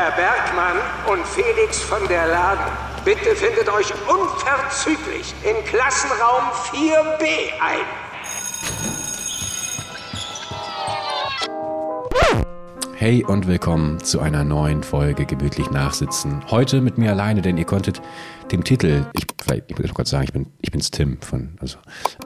[0.00, 0.76] Herr Bergmann
[1.10, 2.64] und Felix von der Laden,
[3.04, 7.24] bitte findet euch unverzüglich in Klassenraum 4b
[7.60, 7.84] ein.
[12.94, 16.44] Hey und willkommen zu einer neuen Folge Gemütlich Nachsitzen.
[16.48, 18.00] Heute mit mir alleine, denn ihr konntet
[18.52, 21.78] dem Titel, ich, vielleicht, ich muss kurz sagen, ich bin, ich bin's Tim von, also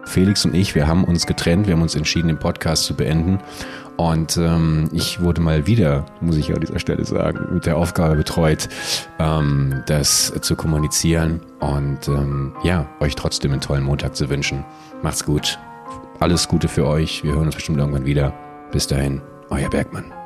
[0.04, 3.40] Felix und ich, wir haben uns getrennt, wir haben uns entschieden, den Podcast zu beenden.
[3.96, 8.16] Und ähm, ich wurde mal wieder, muss ich an dieser Stelle sagen, mit der Aufgabe
[8.16, 8.68] betreut,
[9.18, 14.64] ähm, das zu kommunizieren und ähm, ja, euch trotzdem einen tollen Montag zu wünschen.
[15.02, 15.58] Macht's gut.
[16.20, 17.24] Alles Gute für euch.
[17.24, 18.32] Wir hören uns bestimmt irgendwann wieder.
[18.70, 19.20] Bis dahin,
[19.50, 20.21] euer Bergmann.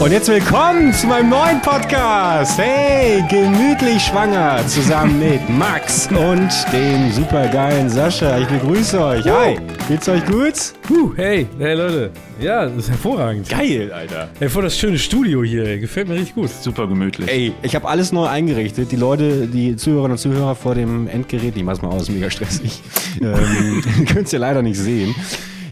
[0.00, 2.56] Und jetzt willkommen zu meinem neuen Podcast.
[2.56, 8.38] Hey, gemütlich schwanger, zusammen mit Max und dem supergeilen Sascha.
[8.38, 9.24] Ich begrüße euch.
[9.26, 9.58] Hi,
[9.88, 10.54] geht's euch gut?
[10.88, 12.12] Huh, hey, hey Leute.
[12.40, 13.48] Ja, das ist hervorragend.
[13.48, 14.28] Geil, Alter.
[14.38, 15.80] Hey, voll das schöne Studio hier.
[15.80, 16.48] Gefällt mir richtig gut.
[16.48, 17.28] Super gemütlich.
[17.28, 18.92] Ey, ich habe alles neu eingerichtet.
[18.92, 22.80] Die Leute, die Zuhörerinnen und Zuhörer vor dem Endgerät, ich mach's mal aus, mega stressig.
[23.20, 25.12] ähm, könnt's ja leider nicht sehen.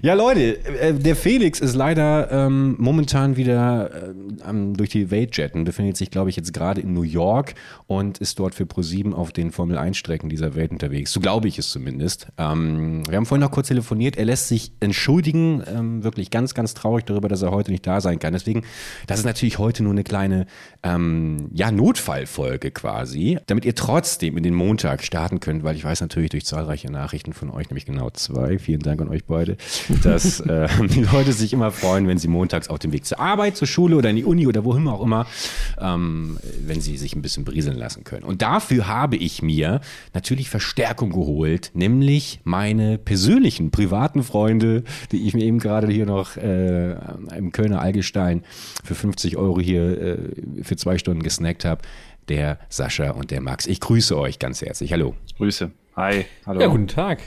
[0.06, 5.64] Ja, Leute, äh, der Felix ist leider ähm, momentan wieder äh, durch die Welt jetten,
[5.64, 7.54] befindet sich, glaube ich, jetzt gerade in New York
[7.88, 11.12] und ist dort für ProSieben auf den Formel-1-Strecken dieser Welt unterwegs.
[11.12, 12.28] So glaube ich es zumindest.
[12.38, 14.16] Ähm, wir haben vorhin noch kurz telefoniert.
[14.16, 18.00] Er lässt sich entschuldigen, ähm, wirklich ganz, ganz traurig darüber, dass er heute nicht da
[18.00, 18.32] sein kann.
[18.32, 18.62] Deswegen,
[19.08, 20.46] das ist natürlich heute nur eine kleine
[20.84, 26.00] ähm, ja, Notfallfolge quasi, damit ihr trotzdem in den Montag starten könnt, weil ich weiß
[26.00, 29.56] natürlich durch zahlreiche Nachrichten von euch, nämlich genau zwei, vielen Dank an euch beide,
[30.02, 33.56] dass äh, die Leute sich immer freuen, wenn sie montags auf dem Weg zur Arbeit,
[33.56, 35.26] zur Schule oder in die Uni oder wohin auch immer,
[35.80, 38.24] ähm, wenn sie sich ein bisschen brieseln lassen können.
[38.24, 39.80] Und dafür habe ich mir
[40.14, 46.36] natürlich Verstärkung geholt, nämlich meine persönlichen, privaten Freunde, die ich mir eben gerade hier noch
[46.36, 46.92] äh,
[47.36, 48.44] im Kölner Allgestein
[48.84, 50.18] für 50 Euro hier äh,
[50.62, 51.82] für zwei Stunden gesnackt habe.
[52.28, 53.66] Der Sascha und der Max.
[53.66, 54.92] Ich grüße euch ganz herzlich.
[54.92, 55.14] Hallo.
[55.36, 55.70] Grüße.
[55.94, 56.26] Hi.
[56.44, 56.60] Hallo.
[56.60, 57.20] Ja, guten Tag.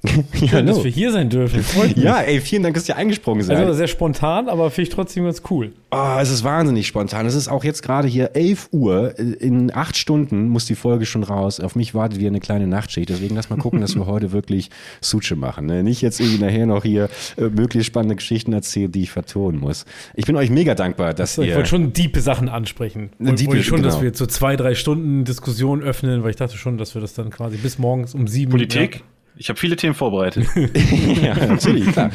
[0.40, 1.64] ja, Schön, dass wir hier sein dürfen.
[1.96, 3.56] Ja, ey, vielen Dank, dass ihr eingesprungen seid.
[3.56, 5.72] Also sehr spontan, aber finde ich trotzdem ganz cool.
[5.90, 7.26] Oh, es ist wahnsinnig spontan.
[7.26, 9.18] Es ist auch jetzt gerade hier 11 Uhr.
[9.18, 11.58] In acht Stunden muss die Folge schon raus.
[11.58, 13.08] Auf mich wartet wieder eine kleine Nachtschicht.
[13.08, 14.70] Deswegen lass mal gucken, dass wir heute wirklich
[15.00, 15.66] Suche machen.
[15.66, 15.82] Ne?
[15.82, 19.84] Nicht jetzt irgendwie nachher noch hier äh, möglichst spannende Geschichten erzählen, die ich vertonen muss.
[20.14, 21.48] Ich bin euch mega dankbar, dass So, ihr...
[21.48, 23.10] ich wollte schon diepe Sachen ansprechen.
[23.18, 24.04] Ich Diepe, wollte schon, dass genau.
[24.04, 27.30] wir so zwei, drei Stunden Diskussion öffnen, weil ich dachte schon, dass wir das dann
[27.30, 28.52] quasi bis morgens um sieben.
[28.52, 29.02] Politik?
[29.38, 30.46] Ich habe viele Themen vorbereitet.
[31.22, 32.10] ja, natürlich, klar.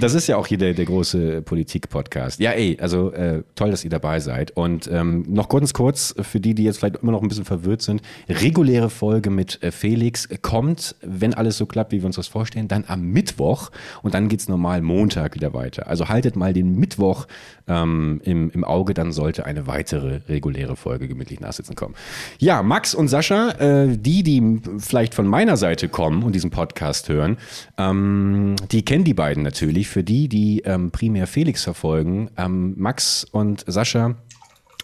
[0.00, 2.40] Das ist ja auch hier der, der große Politik-Podcast.
[2.40, 4.50] Ja, ey, also äh, toll, dass ihr dabei seid.
[4.56, 7.82] Und ähm, noch ganz kurz für die, die jetzt vielleicht immer noch ein bisschen verwirrt
[7.82, 8.02] sind.
[8.28, 12.68] Reguläre Folge mit äh, Felix kommt, wenn alles so klappt, wie wir uns das vorstellen,
[12.68, 13.70] dann am Mittwoch
[14.02, 15.86] und dann geht's normal Montag wieder weiter.
[15.88, 17.26] Also haltet mal den Mittwoch
[17.68, 21.94] ähm, im, im Auge, dann sollte eine weitere reguläre Folge gemütlich nachsitzen kommen.
[22.38, 27.08] Ja, Max und Sascha, äh, die, die vielleicht von meiner Seite kommen und diesen Podcast
[27.08, 27.38] hören,
[27.78, 29.65] ähm, die kennen die beiden natürlich.
[29.88, 34.16] Für die, die ähm, primär Felix verfolgen, ähm, Max und Sascha,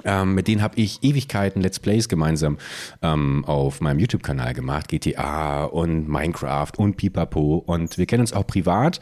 [0.04, 2.58] ähm, mit denen habe ich Ewigkeiten Let's Plays gemeinsam
[3.02, 4.88] ähm, auf meinem YouTube-Kanal gemacht.
[4.88, 7.62] GTA und Minecraft und Pipapo.
[7.66, 9.00] Und wir kennen uns auch privat.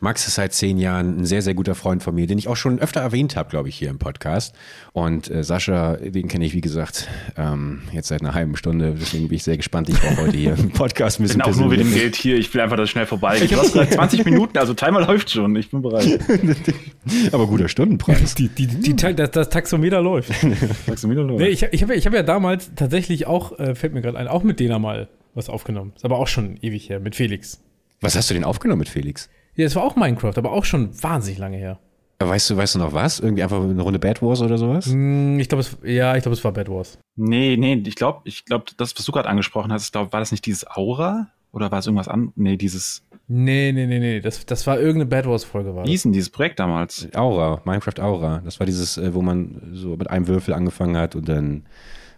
[0.00, 2.56] Max ist seit zehn Jahren ein sehr, sehr guter Freund von mir, den ich auch
[2.56, 4.54] schon öfter erwähnt habe, glaube ich, hier im Podcast.
[4.92, 8.94] Und äh, Sascha, den kenne ich, wie gesagt, ähm, jetzt seit einer halben Stunde.
[8.98, 9.88] Deswegen bin ich sehr gespannt.
[9.88, 12.02] Ich brauche heute hier im Podcast ein Ich bisschen bin auch nur wegen persönlich.
[12.02, 12.36] Geld hier.
[12.38, 13.50] Ich will einfach, dass es schnell vorbei geht.
[13.50, 15.56] Du hast gerade 20 Minuten, also Timer läuft schon.
[15.56, 16.20] Ich bin bereit.
[17.32, 18.34] Aber guter Stundenpreis.
[18.36, 20.30] Die, die, die, das, das Taxometer läuft.
[21.08, 21.40] Wieder los?
[21.40, 24.28] Nee, ich ich habe ich hab ja damals tatsächlich auch, äh, fällt mir gerade ein,
[24.28, 25.92] auch mit denen mal was aufgenommen.
[25.96, 27.62] Ist aber auch schon ewig her, mit Felix.
[28.00, 29.28] Was hast du denn aufgenommen mit Felix?
[29.58, 31.78] Ja, es war auch Minecraft, aber auch schon wahnsinnig lange her.
[32.20, 33.20] Weißt du, weißt du noch was?
[33.20, 34.86] Irgendwie einfach eine Runde Bad Wars oder sowas?
[34.86, 36.98] Hm, Ich glaube, es, ja, ich glaube, es war Bad Wars.
[37.16, 40.30] Nee, nee, ich glaube, ich glaub, das, was du gerade angesprochen hast, glaub, war das
[40.32, 41.28] nicht dieses Aura?
[41.52, 42.32] Oder war es irgendwas an?
[42.36, 44.20] Nee, dieses, Nee, nee, nee, nee.
[44.20, 45.90] Das, das war irgendeine Bad Wars-Folge, war wie das.
[45.90, 47.08] hieß denn dieses Projekt damals?
[47.14, 48.40] Aura, Minecraft Aura.
[48.44, 51.64] Das war dieses, äh, wo man so mit einem Würfel angefangen hat und dann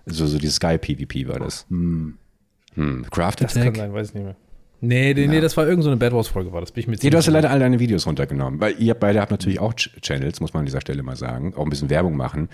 [0.07, 1.67] so, so dieses Sky PvP war das.
[1.69, 2.17] Hm.
[2.75, 3.07] Hm.
[3.11, 3.77] Craft Das kann Attack?
[3.77, 4.37] sein, weiß ich nicht mehr.
[4.83, 6.73] Nee, nee, nee, das war irgendeine so eine Bad Wars-Folge, war das.
[6.73, 8.61] Bin ich mir Nee, du hast ja leider all deine Videos runtergenommen.
[8.61, 11.55] Weil ihr beide habt natürlich auch Ch Channels, muss man an dieser Stelle mal sagen.
[11.55, 12.49] Auch ein bisschen Werbung machen.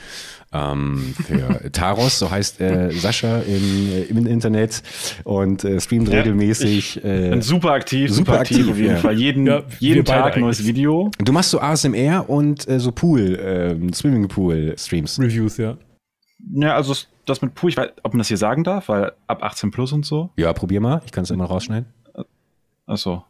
[0.53, 4.83] Ähm, für Taros, so heißt äh, Sascha im, äh, im Internet
[5.23, 6.97] und äh, streamt Ja, regelmäßig.
[6.97, 8.97] Ich äh, bin super aktiv, super super, aktiv, aktiv, auf jeden ja.
[8.97, 9.19] Fall.
[9.19, 10.65] Jeden, Ja, jeden Tag neues.
[10.65, 11.11] Video.
[11.19, 15.21] du machst so ASMR und äh, so Pool, ähm, Swimmingpool-Streams.
[15.21, 15.77] Reviews, ja.
[16.53, 16.95] Ja, also
[17.25, 19.93] das mit Puh, ich weiß, ob man das hier sagen darf, weil ab 18 plus
[19.93, 20.31] und so.
[20.37, 21.03] Ja, probier mal.
[21.05, 21.87] Ich kann es immer rausschneiden.
[22.87, 23.25] Achso.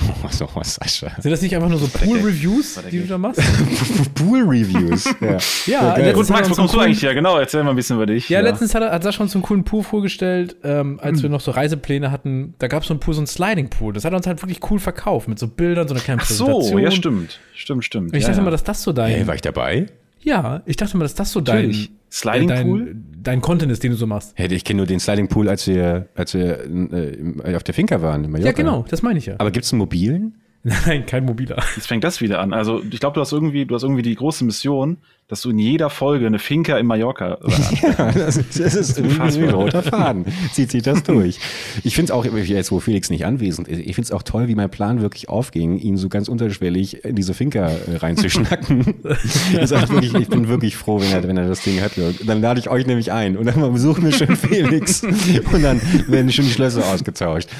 [0.00, 1.10] Oh, so, Sascha.
[1.20, 3.40] Sind das nicht einfach nur so Pool-Reviews, die du da machst?
[4.14, 5.14] Pool-Reviews.
[5.20, 7.14] Ja, Ja, letztens Gut, Max, wo kommst du eigentlich her?
[7.14, 8.28] Genau, erzähl mal ein bisschen über dich.
[8.28, 11.40] Ja, letztens hat, hat Sascha uns so einen coolen Pool vorgestellt, ähm, als wir noch
[11.40, 12.54] so Reisepläne hatten.
[12.58, 13.92] Da gab es so einen Pool, so einen Sliding-Pool.
[13.92, 16.26] Das hat er uns halt wirklich cool verkauft, mit so Bildern, so einer kleinen Ach
[16.26, 16.64] Präsentation.
[16.64, 17.40] so, ja, stimmt.
[17.54, 18.12] Stimmt, stimmt.
[18.12, 18.44] Und ich ja, dachte ja.
[18.44, 19.10] mal, dass das so dein.
[19.10, 19.86] Hey, war ich dabei?
[20.20, 21.88] Ja, ich dachte mal, dass das so dein.
[22.10, 22.96] Sliding dein, Pool?
[23.22, 24.32] Dein Content ist, den du so machst.
[24.34, 28.00] Hey, ich kenne nur den Sliding Pool, als wir, als wir äh, auf der Finca
[28.00, 28.24] waren.
[28.24, 28.48] In Mallorca.
[28.48, 29.34] Ja, genau, das meine ich ja.
[29.36, 30.40] Aber gibt es einen mobilen?
[30.62, 31.62] Nein, kein mobiler.
[31.76, 32.52] Jetzt fängt das wieder an.
[32.52, 34.98] Also, ich glaube, du hast irgendwie, du hast irgendwie die große Mission,
[35.28, 37.38] dass du in jeder Folge eine Finca in Mallorca
[37.82, 40.24] Ja, das ist, das ist irgendwie ein roter Faden.
[40.52, 41.38] Zieht sich das durch.
[41.84, 44.48] Ich finde es auch, jetzt wo Felix nicht anwesend ist, ich finde es auch toll,
[44.48, 48.94] wie mein Plan wirklich aufging, ihn so ganz unterschwellig in diese Finca äh, reinzuschnacken.
[49.02, 51.92] das ist halt wirklich, ich bin wirklich froh, wenn er, wenn er das Ding hat.
[52.26, 55.02] Dann lade ich euch nämlich ein und dann besuchen wir schön Felix
[55.52, 55.78] und dann
[56.08, 57.50] werden schon die Schlösser ausgetauscht.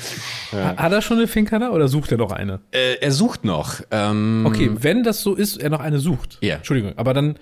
[0.52, 2.60] Hat er schon eine Finca da oder sucht er noch eine?
[2.70, 3.82] Äh, er sucht noch.
[3.90, 6.38] Ähm, Okay, wenn das so ist, er noch eine sucht.
[6.40, 6.56] Ja.
[6.56, 7.36] Entschuldigung, aber dann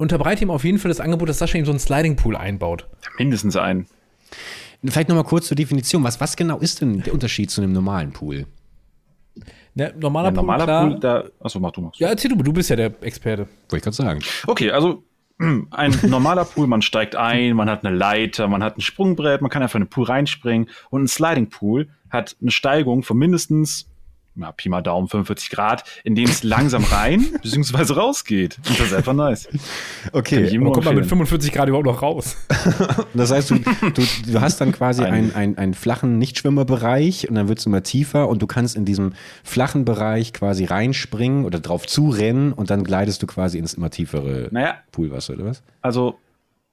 [0.00, 2.88] unterbreite ihm auf jeden Fall das Angebot, dass Sascha ihm so einen Sliding Pool einbaut.
[3.18, 3.86] mindestens einen.
[4.82, 6.02] Vielleicht nochmal kurz zur Definition.
[6.04, 8.46] Was, was genau ist denn der Unterschied zu einem normalen Pool?
[9.74, 10.88] Ne, normaler, Ein normaler Pool, klar.
[10.90, 11.44] Pool, da.
[11.44, 11.92] Achso, mach du mal.
[11.96, 13.42] Ja, erzähl du, du bist ja der Experte.
[13.68, 14.20] Wollte ich gerade sagen.
[14.46, 15.04] Okay, also
[15.38, 19.50] ein normaler Pool, man steigt ein, man hat eine Leiter, man hat ein Sprungbrett, man
[19.50, 23.89] kann einfach in den Pool reinspringen und ein Sliding Pool hat eine Steigung von mindestens
[24.40, 27.92] ja, Pi mal Daumen 45 Grad, in dem es langsam rein bzw.
[27.94, 28.58] rausgeht.
[28.68, 29.48] Und das ist einfach nice.
[30.12, 30.56] Okay.
[30.58, 31.26] nur kommt man mit empfehlen.
[31.26, 32.36] 45 Grad überhaupt noch raus?
[33.14, 37.34] Das heißt, du, du, du hast dann quasi Ein- einen, einen, einen flachen Nichtschwimmerbereich und
[37.34, 39.12] dann wird es immer tiefer und du kannst in diesem
[39.44, 44.48] flachen Bereich quasi reinspringen oder drauf zurennen und dann gleitest du quasi ins immer tiefere
[44.50, 45.62] Naja, Poolwasser, oder was?
[45.82, 46.18] also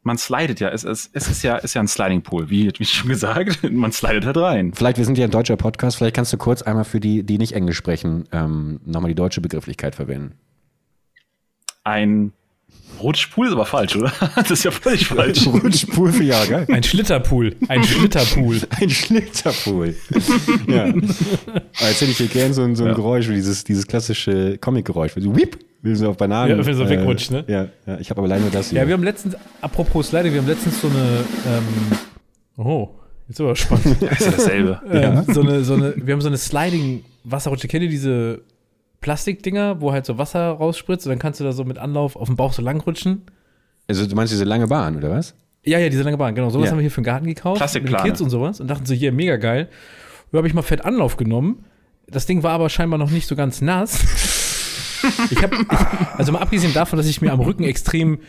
[0.08, 0.70] man slidet ja.
[0.70, 3.60] Es, es, es ist ja, ist ja ein Sliding Pool, wie, wie schon gesagt.
[3.72, 4.74] Man slidet halt rein.
[4.74, 7.38] Vielleicht, wir sind ja ein deutscher Podcast, vielleicht kannst du kurz einmal für die, die
[7.38, 10.34] nicht Englisch sprechen, ähm, nochmal die deutsche Begrifflichkeit verwenden.
[11.84, 12.32] Ein
[13.02, 14.12] Rutschpool ist aber falsch, oder?
[14.36, 15.46] Das ist ja völlig falsch.
[15.46, 16.66] Rutschpool für ja, geil.
[16.72, 17.56] Ein Schlitterpool.
[17.68, 18.62] Ein Schlitterpool.
[18.80, 19.96] Ein Schlitterpool.
[20.68, 20.86] ja.
[20.86, 22.96] Aber jetzt hätte ich hier gern so ein, so ein Ja.
[22.96, 26.58] Geräusch, wie dieses, dieses klassische Comic-Geräusch, wie so whip, wie so auf Bananen.
[26.58, 27.44] Ja, wenn so wegrutscht, ne?
[27.48, 28.80] Ja, ja ich habe aber leider nur das hier.
[28.82, 32.90] Ja, wir haben letztens, apropos Sliding, wir haben letztens so eine, ähm, oh,
[33.28, 33.98] jetzt aber spannend.
[34.02, 34.82] Das ist ja dasselbe.
[34.92, 37.68] ähm, so eine, so eine, wir haben so eine Sliding-Wasserrutsche.
[37.68, 38.42] Kennt ihr diese
[39.02, 42.28] Plastikdinger, wo halt so Wasser rausspritzt und dann kannst du da so mit Anlauf auf
[42.28, 43.24] dem Bauch so lang rutschen?
[43.88, 45.34] also du meinst diese lange Bahn, oder was?
[45.64, 46.50] Ja, ja, diese lange Bahn, genau.
[46.50, 46.72] Sowas Ja.
[46.72, 47.58] haben wir hier für den Garten gekauft.
[47.58, 48.04] Plastikplane.
[48.04, 49.70] Mit Kids und sowas und dachten so, hier, mega geil.
[50.32, 51.66] Da habe ich mal fett Anlauf genommen.
[52.08, 54.00] Das Ding war aber scheinbar noch nicht so ganz nass.
[55.32, 55.58] Ich habe,
[56.18, 58.20] also mal abgesehen davon, dass ich mir am Rücken extrem,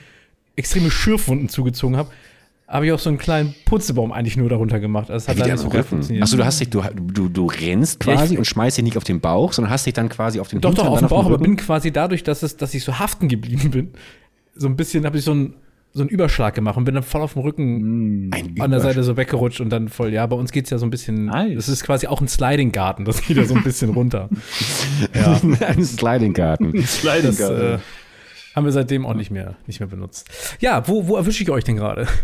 [0.56, 2.10] extreme Schürfwunden zugezogen habe,
[2.66, 5.10] habe ich auch so einen kleinen Putzebaum eigentlich nur darunter gemacht.
[5.10, 5.88] Also es hat Wie leider die nicht so am geil Rücken.
[5.90, 6.22] funktioniert.
[6.24, 9.04] Achso, du hast dich, du, du, du rennst Ja, quasi und schmeißt dich nicht auf
[9.04, 11.24] den Bauch, sondern hast dich dann quasi auf den Doch, doch, auf dann dem Bauch,
[11.24, 11.44] aber Rücken.
[11.44, 13.90] bin quasi dadurch, dass, es, dass ich so haften geblieben bin,
[14.54, 15.54] so ein bisschen habe ich so einen,
[15.98, 19.02] so einen Überschlag gemacht und bin dann voll auf dem Rücken Ein an der Seite
[19.02, 21.56] so weggerutscht und dann voll, ja, bei uns geht's ja so ein bisschen, Nice.
[21.56, 24.30] das ist quasi auch ein Sliding-Garten, das geht ja so ein bisschen runter.
[25.14, 26.82] ja, ein Sliding-Garten.
[26.86, 27.78] Sliding das äh,
[28.58, 30.28] haben wir seitdem auch nicht mehr, nicht mehr benutzt.
[30.58, 32.06] Ja, wo, wo erwische ich euch denn gerade?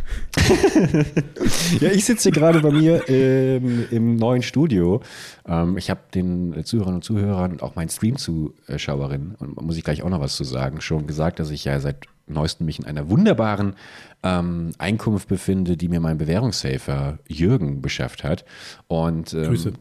[1.81, 5.01] Ja, ich sitze hier gerade bei mir ähm, im neuen Studio.
[5.47, 10.03] Ähm, ich habe den Zuhörern und Zuhörern und auch meinen Stream-Zuschauerinnen, und muss ich gleich
[10.03, 13.09] auch noch was zu sagen, schon gesagt, dass ich ja seit neuestem mich in einer
[13.09, 13.75] wunderbaren
[14.23, 18.45] ähm, Einkunft befinde, die mir mein Bewährungssafer Jürgen beschafft hat.
[18.89, 19.73] Und ähm, Grüße.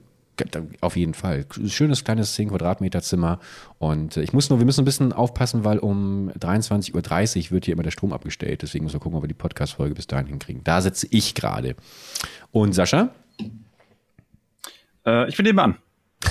[0.82, 1.46] Auf jeden Fall.
[1.68, 3.40] Schönes kleines 10 Quadratmeter Zimmer.
[3.78, 7.66] Und äh, ich muss nur, wir müssen ein bisschen aufpassen, weil um 23.30 Uhr wird
[7.66, 8.62] hier immer der Strom abgestellt.
[8.62, 10.63] Deswegen müssen wir gucken, ob wir die Podcast-Folge bis dahin hinkriegen.
[10.63, 11.75] Da sitze ich gerade.
[12.52, 13.10] Und Sascha?
[15.06, 15.78] Äh, ich bin nebenan.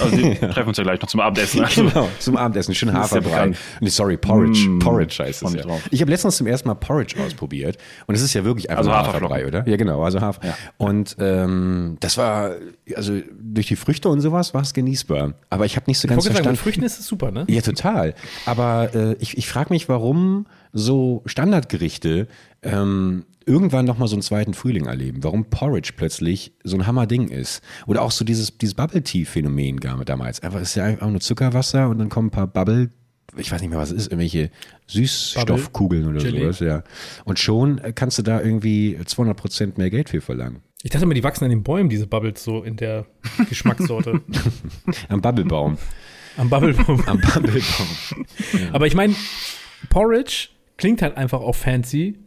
[0.01, 1.63] Also wir treffen uns ja gleich noch zum Abendessen.
[1.65, 2.75] Also, Genau, zum Abendessen.
[2.75, 3.53] Schön Haferbrei.
[3.81, 4.69] Nee, sorry, Porridge.
[4.69, 5.63] Mm, Porridge heißt es ja.
[5.63, 5.83] drauf.
[5.91, 7.79] Ich habe letztens zum ersten Mal Porridge ausprobiert.
[8.07, 8.93] Und es ist ja wirklich einfach Also.
[8.93, 9.67] Haferbrei, oder?
[9.69, 10.45] Ja, genau, also Hafer.
[10.47, 10.57] Ja.
[10.79, 12.53] Und ähm, das war,
[12.95, 15.35] also durch die Früchte und sowas war es genießbar.
[15.51, 16.51] Aber ich habe nicht so Ich ganz wollte sagen, verstanden.
[16.53, 17.45] mit Früchten ist es super, ne?
[17.49, 18.15] Ja, total.
[18.47, 22.29] Aber äh, ich, ich frage mich, warum so Standardgerichte
[22.63, 25.23] ähm, irgendwann nochmal so einen zweiten Frühling erleben.
[25.23, 27.63] Warum Porridge plötzlich so ein Hammerding ist.
[27.87, 30.43] Oder auch so dieses, dieses Bubble-Tea-Phänomen gab damals.
[30.43, 32.91] Einfach es ist ja einfach nur Zuckerwasser und dann kommen ein paar Bubble,
[33.37, 34.51] ich weiß nicht mehr, was es ist, irgendwelche
[34.89, 36.43] Süßstoffkugeln oder Gelee.
[36.43, 36.83] sowas, ja.
[37.25, 40.61] Und schon kannst du da irgendwie 200 Prozent mehr Geld für verlangen.
[40.83, 43.07] Ich dachte immer, die wachsen an den Bäumen, diese Bubbles, so in der
[43.49, 44.21] Geschmackssorte.
[45.09, 45.79] Am Bubblebaum.
[46.37, 47.03] Am Bubblebaum.
[47.07, 47.87] Am Bubblebaum.
[48.73, 49.15] Aber ich meine,
[49.91, 52.19] Porridge klingt halt einfach auch fancy,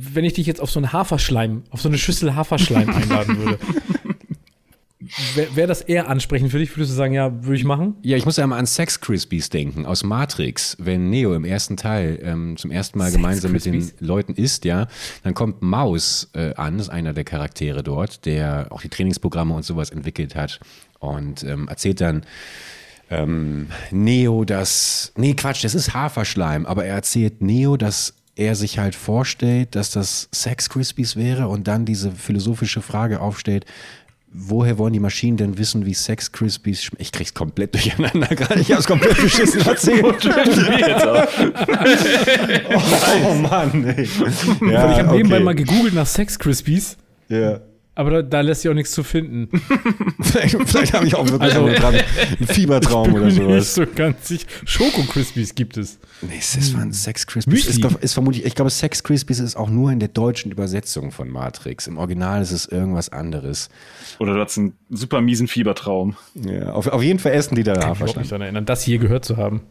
[0.00, 3.58] wenn ich dich jetzt auf so einen Haferschleim, auf so eine Schüssel Haferschleim einladen würde.
[5.34, 6.70] wäre wär das eher ansprechend für dich?
[6.76, 7.96] Würdest du sagen, ja, würde ich machen?
[8.02, 10.76] Ja, ich muss ja mal an Sex Crispies denken aus Matrix.
[10.78, 14.00] Wenn Neo im ersten Teil ähm, zum ersten Mal Sex gemeinsam mit den Crispies?
[14.00, 14.86] Leuten isst, ja,
[15.24, 19.64] dann kommt Maus äh, an, ist einer der Charaktere dort, der auch die Trainingsprogramme und
[19.64, 20.60] sowas entwickelt hat
[21.00, 22.22] und ähm, erzählt dann
[23.10, 28.78] ähm, Neo, dass, nee, Quatsch, das ist Haferschleim, aber er erzählt Neo, dass er sich
[28.78, 33.66] halt vorstellt, dass das Sex Crispies wäre und dann diese philosophische Frage aufstellt,
[34.30, 37.02] woher wollen die Maschinen denn wissen, wie Sex Crispies schmecken?
[37.02, 38.60] Ich krieg's komplett durcheinander gerade.
[38.60, 40.04] Ich hab's komplett beschissen erzählt.
[43.26, 44.08] oh, Mann, ey.
[44.70, 45.44] Ja, ich habe nebenbei okay.
[45.44, 46.96] mal gegoogelt nach Sex Crispies,
[47.28, 47.60] Ja.
[47.98, 49.48] Aber da, da lässt sich auch nichts zu finden.
[50.20, 53.74] Vielleicht, vielleicht habe ich auch wirklich Also- einen Fiebertraum oder Bin mir nicht sowas.
[53.74, 54.46] so ganz sicher.
[54.64, 55.98] Schoko Crispies gibt es.
[56.22, 57.66] Nee, es ist von Sex Crispies.
[57.66, 61.28] Ist, ist vermutlich, ich glaube, Sex Crispies ist auch nur in der deutschen Übersetzung von
[61.28, 61.88] Matrix.
[61.88, 63.68] Im Original ist es irgendwas anderes.
[64.20, 66.16] Oder du hast einen super miesen Fiebertraum.
[66.34, 68.98] Ja, auf, auf jeden Fall essen die da Ich kann mich daran erinnern, das je
[68.98, 69.62] gehört zu haben.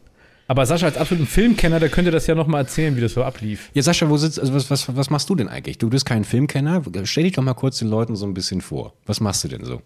[0.48, 3.22] Aber Sascha als absoluten Filmkenner, der könnte das ja noch mal erzählen, wie das so
[3.22, 3.70] ablief.
[3.74, 5.76] Ja, Sascha, wo sitzt, also was, was, was machst du denn eigentlich?
[5.76, 6.82] Du bist kein Filmkenner.
[7.04, 8.94] Stell dich doch mal kurz den Leuten so ein bisschen vor.
[9.04, 9.82] Was machst du denn so?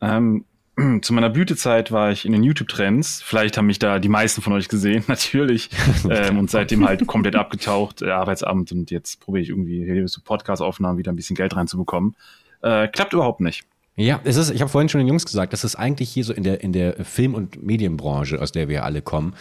[0.00, 0.44] Ähm,
[1.02, 3.20] zu meiner Blütezeit war ich in den YouTube-Trends.
[3.20, 5.70] Vielleicht haben mich da die meisten von euch gesehen, natürlich.
[6.08, 8.70] ähm, und seitdem halt komplett abgetaucht, äh, Arbeitsamt.
[8.70, 12.14] Und jetzt probiere ich irgendwie hier so Podcast-Aufnahmen wieder ein bisschen Geld reinzubekommen.
[12.62, 13.64] Äh, klappt überhaupt nicht.
[13.98, 16.34] Ja, es ist, ich habe vorhin schon den Jungs gesagt, das ist eigentlich hier so
[16.34, 19.34] in der, in der Film- und Medienbranche, aus der wir alle kommen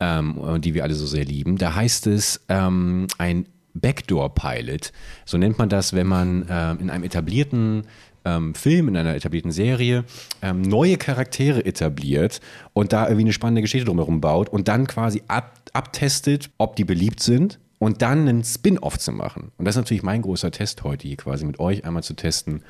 [0.00, 1.56] ähm, und die wir alle so sehr lieben.
[1.56, 4.92] Da heißt es ähm, ein Backdoor-Pilot.
[5.24, 7.84] So nennt man das, wenn man ähm, in einem etablierten
[8.26, 10.04] ähm, Film, in einer etablierten Serie
[10.42, 12.42] ähm, neue Charaktere etabliert
[12.74, 16.84] und da irgendwie eine spannende Geschichte drumherum baut und dann quasi ab, abtestet, ob die
[16.84, 19.52] beliebt sind und dann einen Spin-off zu machen.
[19.56, 22.62] Und das ist natürlich mein großer Test heute hier quasi mit euch einmal zu testen,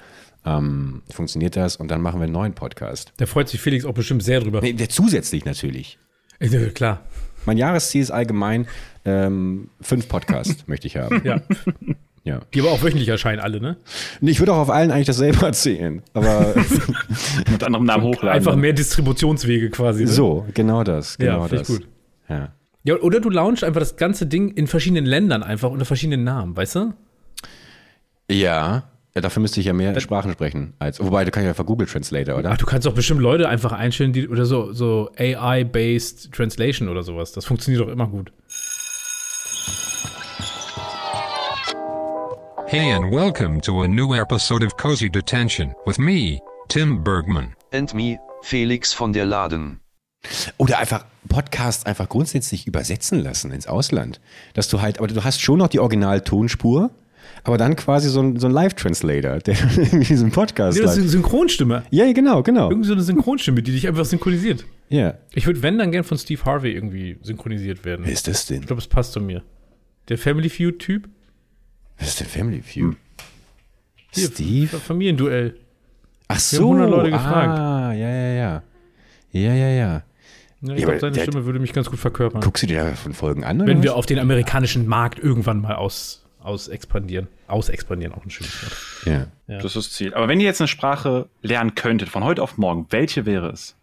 [0.45, 3.13] ähm, funktioniert das und dann machen wir einen neuen Podcast.
[3.17, 4.61] Da freut sich Felix auch bestimmt sehr drüber.
[4.61, 5.99] Nee, der zusätzlich natürlich.
[6.39, 7.01] Äh, klar.
[7.47, 8.67] Mein Jahresziel ist allgemein
[9.05, 11.23] ähm, fünf Podcasts möchte ich haben.
[11.25, 11.43] Ja.
[12.25, 12.41] Ja.
[12.55, 13.77] Die aber auch wöchentlich erscheinen, alle, ne?
[14.21, 16.55] Nee, Ich würde auch auf allen eigentlich dasselbe erzählen, aber
[17.51, 18.31] Mit anderem Namen hochladen.
[18.31, 20.05] Einfach mehr Distributionswege quasi.
[20.05, 20.09] Ne?
[20.09, 21.67] so, genau das, genau Ja, das.
[21.67, 21.89] gut.
[22.29, 22.53] Ja.
[22.85, 26.57] Ja, oder du launchst einfach das ganze Ding in verschiedenen Ländern einfach unter verschiedenen Namen,
[26.57, 26.95] weißt du?
[28.31, 30.73] ja, ja, dafür müsste ich ja mehr Sprachen sprechen.
[30.79, 32.51] Als, wobei, du kannst ja einfach Google Translator, oder?
[32.53, 37.03] Ach, du kannst doch bestimmt Leute einfach einstellen, die oder so, so AI-based Translation oder
[37.03, 37.33] sowas.
[37.33, 38.33] Das funktioniert doch immer gut.
[42.67, 47.55] Hey and welcome to a new episode of Cozy Detention with me, Tim Bergman.
[47.71, 49.81] and me, Felix von der Laden.
[50.57, 54.21] Oder einfach Podcasts einfach grundsätzlich übersetzen lassen ins Ausland.
[54.55, 56.91] Dass du halt, aber du hast schon noch die Original-Tonspur,
[57.45, 61.01] aber dann quasi so ein, so ein Live-Translator, der irgendwie diesen Podcast Nee, das ist
[61.03, 61.83] eine Synchronstimme.
[61.91, 62.71] Ja, ja, genau, genau.
[62.71, 64.65] Irgendwie so eine Synchronstimme, die dich einfach synchronisiert.
[64.89, 65.15] Ja.
[65.35, 68.05] Ich würde, wenn, dann gern von Steve Harvey irgendwie synchronisiert werden.
[68.05, 68.61] Wer ist das denn?
[68.61, 69.43] Ich glaube, es passt zu mir.
[70.09, 71.09] Der Family Feud-Typ.
[71.99, 72.97] Was ist denn Family Feud?
[74.11, 74.79] Hier, Steve?
[74.79, 75.57] Familienduell.
[76.29, 76.63] Ach haben so.
[76.73, 77.59] 100 Leute gefragt.
[77.59, 78.63] Ah, ja, ja, ja.
[79.33, 80.03] Ja, ja, ja.
[80.65, 82.41] Ja, ich Ja, glaube, seine der- Stimme würde mich ganz gut verkörpern.
[82.41, 83.61] Guckst du dir da von Folgen an?
[83.61, 87.29] Oder wenn wir auf den amerikanischen Markt irgendwann mal aus, aus expandieren.
[87.47, 88.77] Aus expandieren, auch ein schönes Wort.
[89.07, 89.27] Ja.
[89.47, 90.15] Das ist das Ziel.
[90.15, 93.77] Aber wenn ihr jetzt eine Sprache lernen könntet, von heute auf morgen, welche wäre es?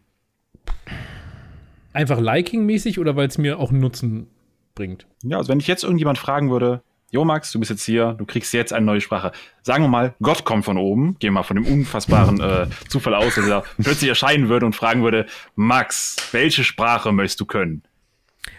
[1.94, 4.28] Einfach liking-mäßig oder weil es mir auch einen Nutzen
[4.76, 5.06] bringt?
[5.24, 8.26] Ja, also wenn ich jetzt irgendjemand fragen würde, Jo Max, du bist jetzt hier, du
[8.26, 9.32] kriegst jetzt eine neue Sprache.
[9.64, 13.16] Sagen wir mal, Gott kommt von oben, gehen wir mal von dem unfassbaren äh, Zufall
[13.16, 15.26] aus, dass er plötzlich erscheinen würde und fragen würde,
[15.56, 17.82] Max, welche Sprache möchtest du können?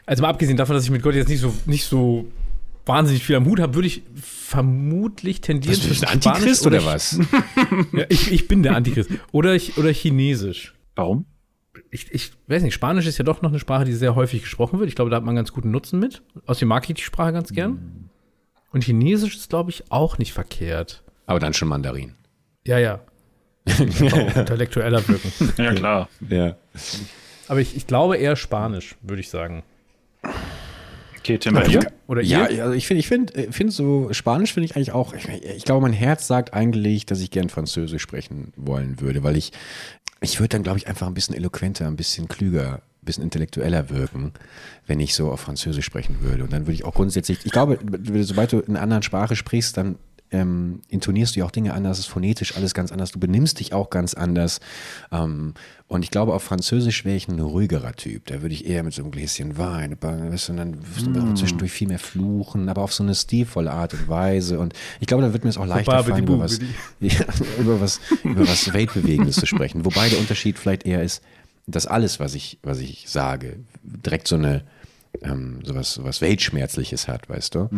[0.05, 2.27] Also mal abgesehen davon, dass ich mit Gott jetzt nicht so, nicht so
[2.91, 7.19] wahnsinnig viel am Hut habe, würde ich vermutlich tendieren zwischen ein Antichrist Spanisch oder was?
[7.93, 9.11] Ja, ich, ich bin der Antichrist.
[9.33, 10.75] Oder, ich, oder Chinesisch.
[10.97, 11.25] Warum?
[11.91, 14.79] Ich, ich weiß nicht, Spanisch ist ja doch noch eine Sprache, die sehr häufig gesprochen
[14.81, 14.89] wird.
[14.89, 16.23] Ich glaube, da hat man ganz guten Nutzen mit.
[16.47, 18.11] Außerdem mag ich die Sprache ganz gern.
[18.73, 21.05] Und Chinesisch ist, glaube ich, auch nicht verkehrt.
[21.27, 22.15] Aber dann schon Mandarin.
[22.67, 23.01] Ja, ja.
[23.79, 25.53] Intellektueller wirken.
[25.57, 26.09] Ja, klar.
[26.29, 26.57] Ja.
[27.47, 29.63] Aber ich, ich glaube eher Spanisch, würde ich sagen.
[31.21, 31.81] Okay, Tim, bei dir?
[32.07, 32.65] Oder Ja, ihr?
[32.65, 35.13] also ich finde, ich finde, finde so Spanisch finde ich eigentlich auch.
[35.13, 39.37] Ich, ich glaube, mein Herz sagt eigentlich, dass ich gern Französisch sprechen wollen würde, weil
[39.37, 39.53] ich,
[40.21, 43.91] ich würde dann, glaube ich, einfach ein bisschen eloquenter, ein bisschen klüger, ein bisschen intellektueller
[43.91, 44.33] wirken,
[44.87, 46.45] wenn ich so auf Französisch sprechen würde.
[46.45, 47.79] Und dann würde ich auch grundsätzlich, ich glaube,
[48.23, 49.97] sobald du in einer anderen Sprache sprichst, dann
[50.33, 53.61] ähm, intonierst du ja auch Dinge anders, es ist phonetisch alles ganz anders, du benimmst
[53.61, 54.61] dich auch ganz anders.
[55.11, 55.55] Ähm,
[55.89, 58.27] und ich glaube, auf Französisch wäre ich ein ruhigerer Typ.
[58.27, 61.17] Da würde ich eher mit so einem Gläschen Wein, weißt und dann Mm.
[61.17, 64.61] auch zwischendurch viel mehr fluchen, aber auf so eine stilvolle Art und Weise.
[64.61, 66.61] Und ich glaube, da wird mir es auch leichter Babidi fallen, über was,
[67.01, 67.25] ja,
[67.59, 69.85] über was, über was Weltbewegendes zu sprechen.
[69.85, 71.23] Wobei der Unterschied vielleicht eher ist,
[71.67, 74.63] dass alles, was ich, was ich sage, direkt so eine,
[75.23, 77.69] ähm, sowas, sowas Weltschmerzliches hat, weißt du?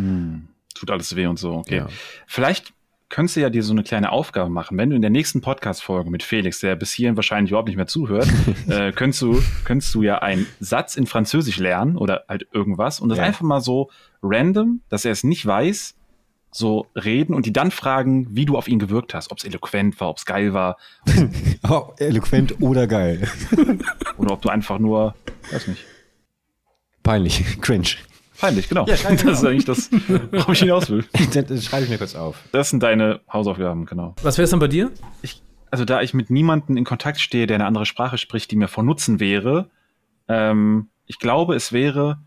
[0.74, 1.76] Tut alles weh und so, okay.
[1.78, 1.88] Ja.
[2.26, 2.72] Vielleicht
[3.08, 4.78] könntest du ja dir so eine kleine Aufgabe machen.
[4.78, 7.86] Wenn du in der nächsten Podcast-Folge mit Felix, der bis hierhin wahrscheinlich überhaupt nicht mehr
[7.86, 8.26] zuhört,
[8.68, 13.10] äh, könntest, du, könntest du ja einen Satz in Französisch lernen oder halt irgendwas und
[13.10, 13.24] das Ja.
[13.24, 13.90] einfach mal so
[14.22, 15.94] random, dass er es nicht weiß,
[16.54, 19.30] so reden und die dann fragen, wie du auf ihn gewirkt hast.
[19.30, 20.76] Ob es eloquent war, ob es geil war
[21.68, 23.28] Oh, eloquent oder geil.
[24.16, 25.14] oder ob du einfach nur,
[25.50, 25.84] weiß nicht,
[27.02, 27.88] Peinlich, cringe.
[28.42, 28.84] Peinlich, genau.
[28.86, 29.90] das ist eigentlich das,
[30.30, 31.04] worauf ich hinaus will.
[31.32, 32.36] Das, schreibe ich mir kurz auf.
[32.52, 34.14] Das sind deine Hausaufgaben, genau.
[34.22, 34.90] Was wäre es dann bei dir?
[35.22, 38.56] ich, also da ich mit niemandem in Kontakt stehe, der eine andere Sprache spricht, die
[38.56, 39.70] mir von Nutzen wäre,
[40.28, 42.18] ähm, ich glaube, es wäre,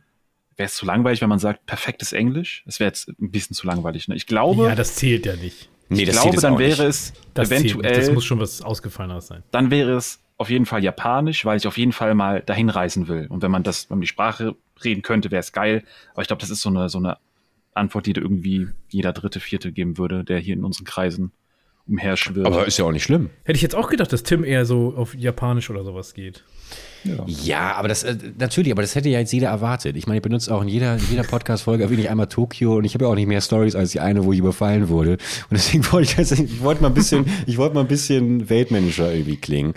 [0.56, 2.64] wäre es zu langweilig, wenn man sagt, perfektes Englisch.
[2.66, 4.08] Es wäre jetzt ein bisschen zu langweilig.
[4.08, 4.16] Ne?
[4.16, 5.70] Ich glaube, Ja, das zählt ja nicht.
[5.90, 6.90] Nee, ich das glaube, zählt dann wäre nicht.
[6.90, 8.08] es Das zählt eventuell, nicht.
[8.08, 9.44] Das muss schon was Ausgefalleneres sein.
[9.52, 13.08] dann wäre es auf jeden Fall Japanisch, weil ich auf jeden Fall mal dahin reisen
[13.08, 13.28] will.
[13.30, 15.84] Und wenn man das, wenn man die Sprache reden könnte, wäre es geil.
[16.14, 17.18] Aber ich glaube, das ist so eine, so eine
[17.74, 21.32] Antwort, die dir irgendwie jeder dritte, vierte geben würde, der hier in unseren Kreisen
[21.88, 22.46] umherschwirrt.
[22.46, 23.30] Aber ist ja auch nicht schlimm.
[23.44, 26.44] Hätte ich jetzt auch gedacht, dass Tim eher so auf Japanisch oder sowas geht.
[27.28, 29.96] Ja, aber das, äh, natürlich, aber das hätte ja jetzt jeder erwartet.
[29.96, 32.86] Ich meine, ich benutze auch in jeder, in jeder Podcast-Folge erwähne ich einmal Tokio und
[32.86, 35.12] ich habe ja auch nicht mehr Stories als die eine, wo ich überfallen wurde.
[35.12, 38.50] Und deswegen wollte ich, das, ich wollte mal ein bisschen, ich wollte mal ein bisschen
[38.50, 39.74] Weltmanager irgendwie klingen.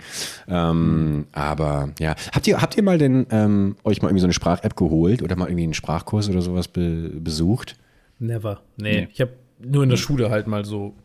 [0.47, 4.33] Ähm, aber ja, habt ihr, habt ihr mal denn ähm, euch mal irgendwie so eine
[4.33, 7.75] Sprach-App geholt oder mal irgendwie einen Sprachkurs oder sowas be, besucht?
[8.17, 8.61] Never.
[8.77, 9.01] Nee.
[9.01, 9.07] Nee.
[9.13, 10.95] Ich habe nur in der Schule halt mal so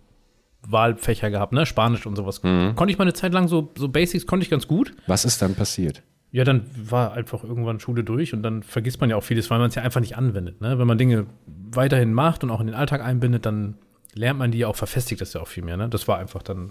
[0.67, 1.67] Wahlfächer gehabt, ne?
[1.67, 2.43] Spanisch und sowas.
[2.43, 2.75] Mhm.
[2.75, 4.95] Konnte ich mal eine Zeit lang so, so Basics, konnte ich ganz gut.
[5.07, 6.03] Was ist dann passiert?
[6.35, 9.61] Ja, dann war einfach irgendwann Schule durch und dann vergisst man ja auch vieles, weil
[9.61, 10.61] man es ja einfach nicht anwendet.
[10.61, 10.81] Ne?
[10.81, 13.77] Wenn man Dinge weiterhin macht und auch in den Alltag einbindet, dann
[14.15, 15.77] lernt man die ja auch, verfestigt das ja auch viel mehr.
[15.77, 15.89] Ne?
[15.89, 16.71] Das war einfach dann.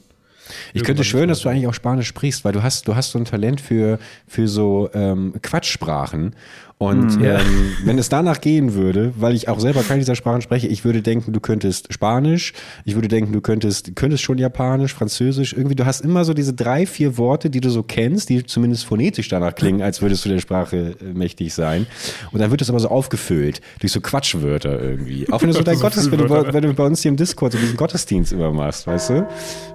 [0.73, 3.19] Ich könnte schwören, dass du eigentlich auch Spanisch sprichst, weil du hast, du hast so
[3.19, 6.35] ein Talent für, für so ähm, Quatschsprachen.
[6.79, 10.41] Und Hm, ähm, wenn es danach gehen würde, weil ich auch selber keine dieser Sprachen
[10.41, 12.51] spreche, ich würde denken, du könntest Spanisch,
[12.83, 16.51] ich würde denken, du könntest, könntest schon Japanisch, Französisch, irgendwie, du hast immer so diese
[16.53, 20.29] drei, vier Worte, die du so kennst, die zumindest phonetisch danach klingen, als würdest du
[20.29, 21.85] der Sprache äh, mächtig sein.
[22.33, 25.31] Und dann wird es aber so aufgefüllt durch so Quatschwörter irgendwie.
[25.31, 27.17] Auch wenn du so dein Gottes, wenn du, bei- wenn du bei uns hier im
[27.17, 29.27] Discord so diesen Gottesdienst immer machst, weißt du?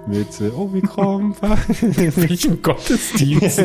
[0.07, 1.33] Mit äh, Omikron.
[2.15, 3.57] Welchen Gottesdienst?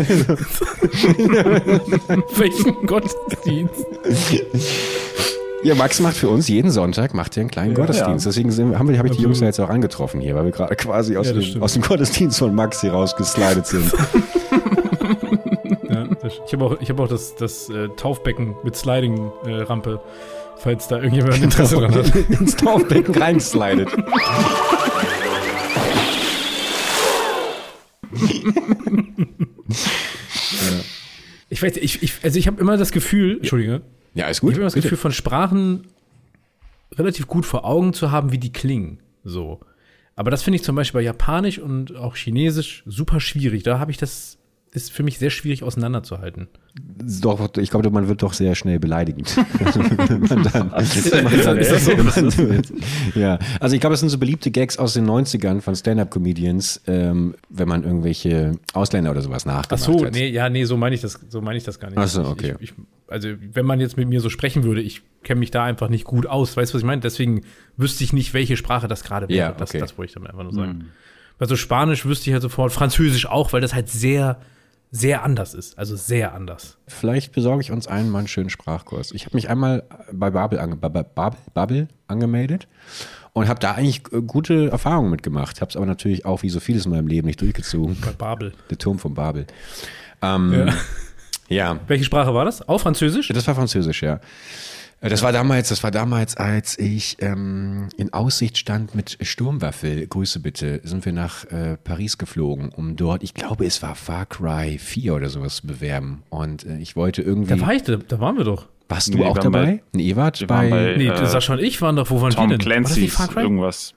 [2.37, 3.34] Welchen Gottesdienst?
[5.63, 8.27] Ja, Max macht für uns jeden Sonntag macht er einen kleinen Gottesdienst.
[8.27, 8.31] ja.
[8.31, 10.53] Deswegen sind, haben wir, habe ich die Jungs ja jetzt auch angetroffen hier, weil wir
[10.53, 13.93] gerade quasi aus, Ja, dem, aus dem Gottesdienst von Max hier rausgeslidet sind.
[15.89, 20.01] Ja, das, ich habe auch, ich hab auch das, das äh, Taufbecken mit Sliding-Rampe,
[20.57, 22.13] falls da irgendjemand Interesse dran hat.
[22.41, 23.89] ins Taufbecken reingeslidet.
[31.55, 33.83] Ich weiß, ich, ich, also ich habe immer das Gefühl, Entschuldige,
[34.15, 34.51] Ja, ist ich gut.
[34.55, 34.87] habe immer das Bitte.
[34.89, 35.87] Gefühl, von Sprachen
[36.97, 38.99] relativ gut vor Augen zu haben, wie die klingen.
[39.23, 39.61] So.
[40.17, 43.63] Aber das finde ich zum Beispiel bei Japanisch und auch Chinesisch super schwierig.
[43.63, 44.37] Da habe ich das,
[44.75, 46.49] ist für mich sehr schwierig auseinanderzuhalten.
[47.21, 49.37] Doch, ich glaube, man wird doch sehr schnell beleidigend.
[50.29, 51.97] man dann, Ist das so?
[51.97, 52.63] man,
[53.15, 57.37] ja, also ich glaube, das sind so beliebte Gags aus den 90ern von Stand-Up-Comedians, ähm,
[57.49, 60.13] wenn man irgendwelche Ausländer oder sowas Ach nachgemacht so, hat.
[60.13, 61.99] nee, ja, nee, so meine ich das, so meine ich das gar nicht.
[61.99, 62.57] Ach so, okay.
[62.59, 62.75] Ich, ich,
[63.07, 66.05] also, wenn man jetzt mit mir so sprechen würde, ich kenne mich da einfach nicht
[66.05, 66.57] gut aus.
[66.57, 67.01] Weißt du, was ich meine?
[67.01, 67.43] Deswegen
[67.77, 69.39] wüsste ich nicht, welche Sprache das gerade wäre.
[69.39, 69.79] Ja, das, okay.
[69.79, 70.87] das wollte ich damit einfach nur sagen.
[71.39, 74.41] Also Spanisch wüsste ich halt sofort, Französisch auch, weil das halt sehr,
[74.95, 75.77] sehr anders ist.
[75.77, 76.79] Also sehr anders.
[76.87, 79.11] Vielleicht besorge ich uns einen mal einen schönen Sprachkurs.
[79.11, 81.05] Ich habe mich einmal bei Babel, ange Babel,
[81.53, 82.69] Babel angemeldet
[83.33, 85.61] und habe da eigentlich äh, gute Erfahrungen mitgemacht.
[85.61, 87.97] Habe es aber natürlich auch wie so vieles in meinem Leben nicht durchgezogen.
[88.03, 88.53] Bei Babel.
[88.71, 89.49] Der Turm von Babel.
[90.23, 90.71] Ähm,
[91.49, 91.81] ja.
[91.89, 92.69] Welche Sprache war das?
[92.69, 93.27] Auch Französisch?
[93.29, 94.21] Das war Französisch, ja.
[95.05, 100.07] Äh, Das war damals, das war damals, als ich ähm, in Aussicht stand mit Sturmwaffel,
[100.07, 104.27] Grüße bitte, sind wir nach äh, Paris geflogen, um dort, ich glaube, es war Far
[104.27, 106.23] Cry 4 oder sowas zu bewerben.
[106.31, 107.55] Und äh, ich wollte irgendwie.
[107.57, 108.67] Da war ich, da, da waren wir doch.
[108.89, 109.65] warst du Nee, auch wir dabei?
[109.67, 112.11] bei- nee, ihr wart wir bei, waren bei- Nee, Äh, Sascha und ich waren doch,
[112.11, 112.59] wo waren wir Tom denn?
[112.65, 113.43] war das nicht Clancy's Far Cry?
[113.43, 113.95] irgendwas.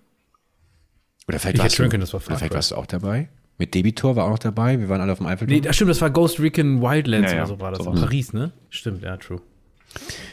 [1.28, 3.30] Oder vielleicht Ich warst du, können, das war Far oder vielleicht warst du auch dabei.
[3.58, 4.80] Mit Debitor war auch dabei.
[4.80, 5.56] Wir waren alle auf dem Eiffelturm.
[5.56, 7.84] Nee, das stimmt, das war Ghost Recon Wildlands Ja, ja, oder so war das.
[7.84, 8.02] sowas.
[8.02, 8.52] Paris, ne?
[8.70, 9.42] Stimmt, ja, true.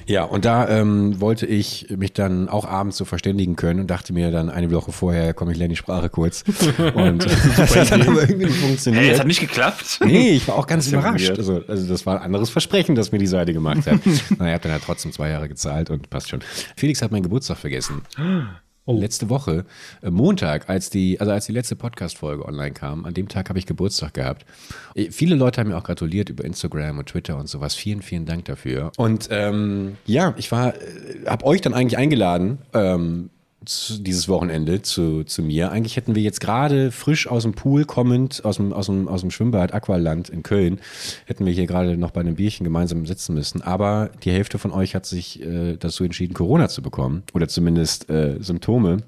[0.07, 4.13] Ja, und da ähm, wollte ich mich dann auch abends so verständigen können und dachte
[4.13, 6.45] mir dann eine Woche vorher, komm, ich lerne die Sprache kurz.
[6.95, 7.25] Und
[7.57, 9.05] das hat dann aber irgendwie nicht funktioniert.
[9.05, 10.01] Hey, es hat nicht geklappt.
[10.05, 11.31] Nee, ich war auch ganz überrascht.
[11.31, 14.01] Also, also das war ein anderes Versprechen, das mir die Seite gemacht hat.
[14.07, 16.41] naja, ich habe dann ja trotzdem zwei Jahre gezahlt und passt schon.
[16.77, 18.03] Felix hat meinen Geburtstag vergessen.
[18.87, 19.65] Letzte Woche,
[20.03, 23.59] äh, Montag, als die, also als die letzte Podcast-Folge online kam, an dem Tag habe
[23.59, 24.45] ich Geburtstag gehabt.
[24.95, 27.75] Äh, Viele Leute haben mir auch gratuliert über Instagram und Twitter und sowas.
[27.75, 28.93] Vielen, vielen Dank dafür.
[28.99, 30.75] Und ähm, ja, ich war,
[31.27, 33.31] habe euch dann eigentlich eingeladen, ähm,
[33.67, 35.71] zu, dieses Wochenende zu, zu mir.
[35.73, 39.21] Eigentlich hätten wir jetzt gerade frisch aus dem Pool kommend, aus dem, aus dem, aus
[39.21, 40.81] dem Schwimmbad Aqualand in Köln,
[41.27, 43.63] hätten wir hier gerade noch bei einem Bierchen gemeinsam sitzen müssen.
[43.63, 48.11] Aber die Hälfte von euch hat sich äh, dazu entschieden, Corona zu bekommen oder zumindest
[48.11, 48.99] äh, Symptome.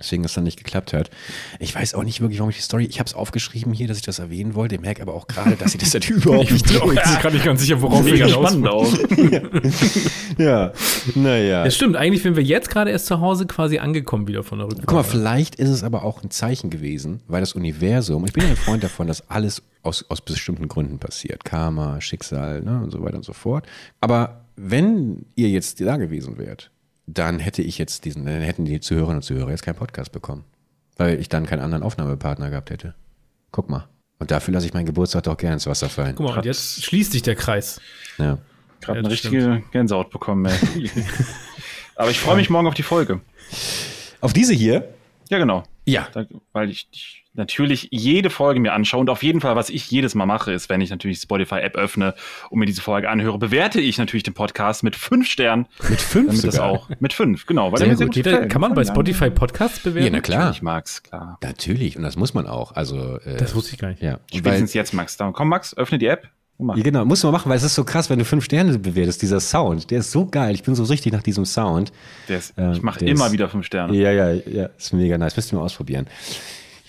[0.00, 1.10] Deswegen es dann nicht geklappt hat.
[1.58, 2.86] Ich weiß auch nicht wirklich, warum ich die Story.
[2.86, 4.74] Ich habe es aufgeschrieben hier, dass ich das erwähnen wollte.
[4.76, 7.60] Ich merke aber auch gerade, dass ich das halt überhaupt nicht Ich bin nicht ganz
[7.60, 8.92] sicher, worauf hinaus spannend auch.
[10.38, 10.72] Ja,
[11.14, 11.66] naja.
[11.66, 14.68] Es stimmt, eigentlich sind wir jetzt gerade erst zu Hause quasi angekommen wieder von der
[14.68, 14.86] Rückfahrt.
[14.86, 18.44] Guck mal, vielleicht ist es aber auch ein Zeichen gewesen, weil das Universum, ich bin
[18.44, 21.44] ja ein Freund davon, dass alles aus, aus bestimmten Gründen passiert.
[21.44, 23.66] Karma, Schicksal ne, und so weiter und so fort.
[24.00, 26.70] Aber wenn ihr jetzt da gewesen wärt,
[27.14, 30.44] dann hätte ich jetzt diesen, dann hätten die Zuhörerinnen und Zuhörer jetzt keinen Podcast bekommen.
[30.96, 32.94] Weil ich dann keinen anderen Aufnahmepartner gehabt hätte.
[33.52, 33.88] Guck mal.
[34.18, 36.14] Und dafür lasse ich meinen Geburtstag doch gerne ins Wasser fallen.
[36.14, 37.80] Guck mal, und jetzt schließt sich der Kreis.
[38.18, 38.38] Ja.
[38.80, 40.90] Gerade Ja, eine richtige Gänsehaut bekommen, ey.
[41.96, 43.20] Aber ich freue mich morgen auf die Folge.
[44.20, 44.94] Auf diese hier,
[45.30, 45.64] Ja, genau.
[45.86, 49.70] ja, Da, weil ich, ich natürlich jede Folge mir anschaue und auf jeden Fall, was
[49.70, 52.14] ich jedes Mal mache, ist, wenn ich natürlich die Spotify-App öffne
[52.50, 55.66] und mir diese Folge anhöre, bewerte ich natürlich den Podcast mit fünf Sternen.
[55.88, 56.68] mit fünf Damit das sogar.
[56.70, 56.88] auch.
[56.98, 57.70] Mit fünf, genau.
[57.72, 57.98] Weil Sehr gut.
[58.06, 58.52] gut Jeder, gefällt.
[58.52, 58.84] kann man bei.
[58.84, 60.06] Spotify Podcasts bewerten?
[60.06, 60.50] Ja, na klar.
[60.50, 61.38] Ich mag's, klar.
[61.42, 62.72] Natürlich, und das muss man auch.
[62.74, 64.02] Also, äh, Das wusste ich gar nicht.
[64.02, 64.18] ja.
[64.34, 65.16] Spätestens jetzt, Max.
[65.16, 66.28] Dann komm, Max, öffne die App.
[66.58, 69.22] Ja, genau, muss man machen, weil es ist so krass, wenn du fünf Sterne bewertest,
[69.22, 70.54] dieser Sound, der ist so geil.
[70.54, 71.90] Ich bin so richtig nach diesem Sound.
[72.28, 73.96] Der ist, Ähm, ich mache immer ist- wieder fünf Sterne.
[73.96, 75.36] Ja, ja, ja, ist mega nice.
[75.36, 76.06] Müsst ihr mal ausprobieren.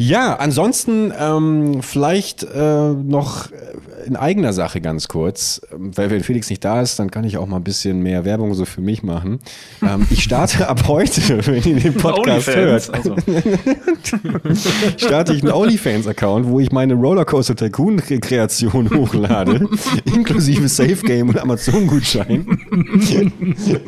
[0.01, 6.23] Ja, ansonsten ähm, vielleicht äh, noch äh, in eigener Sache ganz kurz, ähm, weil wenn
[6.23, 8.81] Felix nicht da ist, dann kann ich auch mal ein bisschen mehr Werbung so für
[8.81, 9.39] mich machen.
[9.83, 13.15] Ähm, ich starte ab heute, wenn ihr den Podcast hört, Also,
[14.97, 19.67] starte ich einen OnlyFans-Account, wo ich meine Rollercoaster Tycoon-Kreation hochlade,
[20.05, 22.45] inklusive Safe Game und Amazon-Gutschein.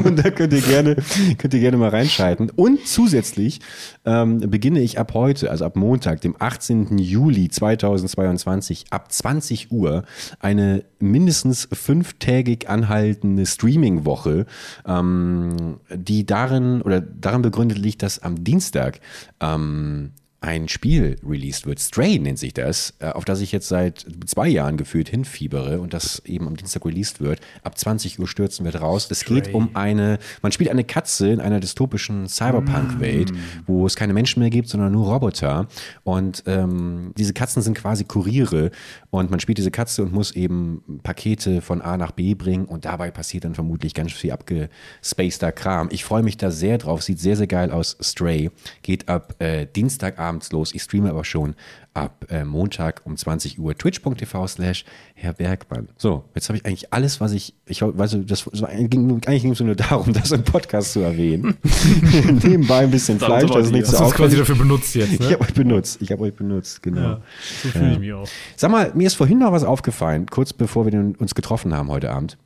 [0.04, 0.96] und da könnt ihr gerne,
[1.38, 2.50] könnt ihr gerne mal reinschalten.
[2.50, 3.60] Und zusätzlich
[4.06, 6.98] ähm, beginne ich ab heute, also ab Montag, dem 18.
[6.98, 10.04] Juli 2022, ab 20 Uhr
[10.40, 14.46] eine mindestens fünftägig anhaltende Streaming-Woche,
[14.86, 19.00] ähm, die darin oder darin begründet liegt, dass am Dienstag
[19.40, 20.12] ähm,
[20.44, 21.80] ein Spiel released wird.
[21.80, 25.94] Stray nennt sich das, äh, auf das ich jetzt seit zwei Jahren gefühlt hinfiebere und
[25.94, 27.40] das eben am Dienstag released wird.
[27.64, 29.08] Ab 20 Uhr stürzen wir raus.
[29.10, 33.32] Es geht um eine, man spielt eine Katze in einer dystopischen Cyberpunk-Welt,
[33.68, 35.68] wo es keine Menschen mehr gibt, sondern nur Roboter.
[36.04, 38.72] Und ähm, diese Katzen sind quasi Kuriere
[39.14, 42.86] und man spielt diese Katze und muss eben Pakete von A nach B bringen und
[42.86, 45.90] dabei passiert dann vermutlich ganz viel abgespaceder Kram.
[45.92, 47.96] Ich freue mich da sehr drauf, sieht sehr, sehr geil aus.
[48.02, 48.50] Stray
[48.82, 50.74] geht ab äh, Dienstagabends los.
[50.74, 51.54] Ich streame aber schon
[51.94, 53.78] ab äh, Montag um 20 Uhr.
[53.78, 55.90] Twitch.tv slash Herr Bergmann.
[55.98, 59.52] So, jetzt habe ich eigentlich alles, was ich, ich weiß, das so, ging, eigentlich ging
[59.52, 61.58] es nur darum, das im Podcast zu erwähnen.
[62.44, 65.14] Nebenbei ein bisschen Darum Fleisch, das ist nicht so Hast du quasi dafür benutzt jetzt,
[65.14, 65.32] Ich ne?
[65.32, 66.02] habe euch benutzt.
[66.02, 67.02] Ich habe euch benutzt, genau.
[67.02, 67.22] Ja,
[67.62, 68.28] so fühle ich mich auch.
[68.56, 71.90] Sag mal, mir ist vorhin noch was aufgefallen, kurz bevor wir den, uns getroffen haben
[71.90, 72.38] heute Abend.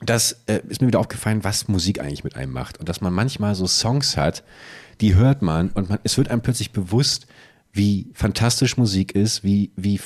[0.00, 2.78] Das äh, ist mir wieder aufgefallen, was Musik eigentlich mit einem macht.
[2.78, 4.44] Und dass man manchmal so Songs hat,
[5.00, 7.26] die hört man und man, es wird einem plötzlich bewusst,
[7.78, 9.98] wie fantastisch Musik ist, wie, wie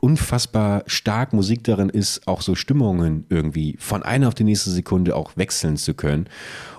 [0.00, 5.16] unfassbar stark Musik darin ist, auch so Stimmungen irgendwie von einer auf die nächste Sekunde
[5.16, 6.28] auch wechseln zu können.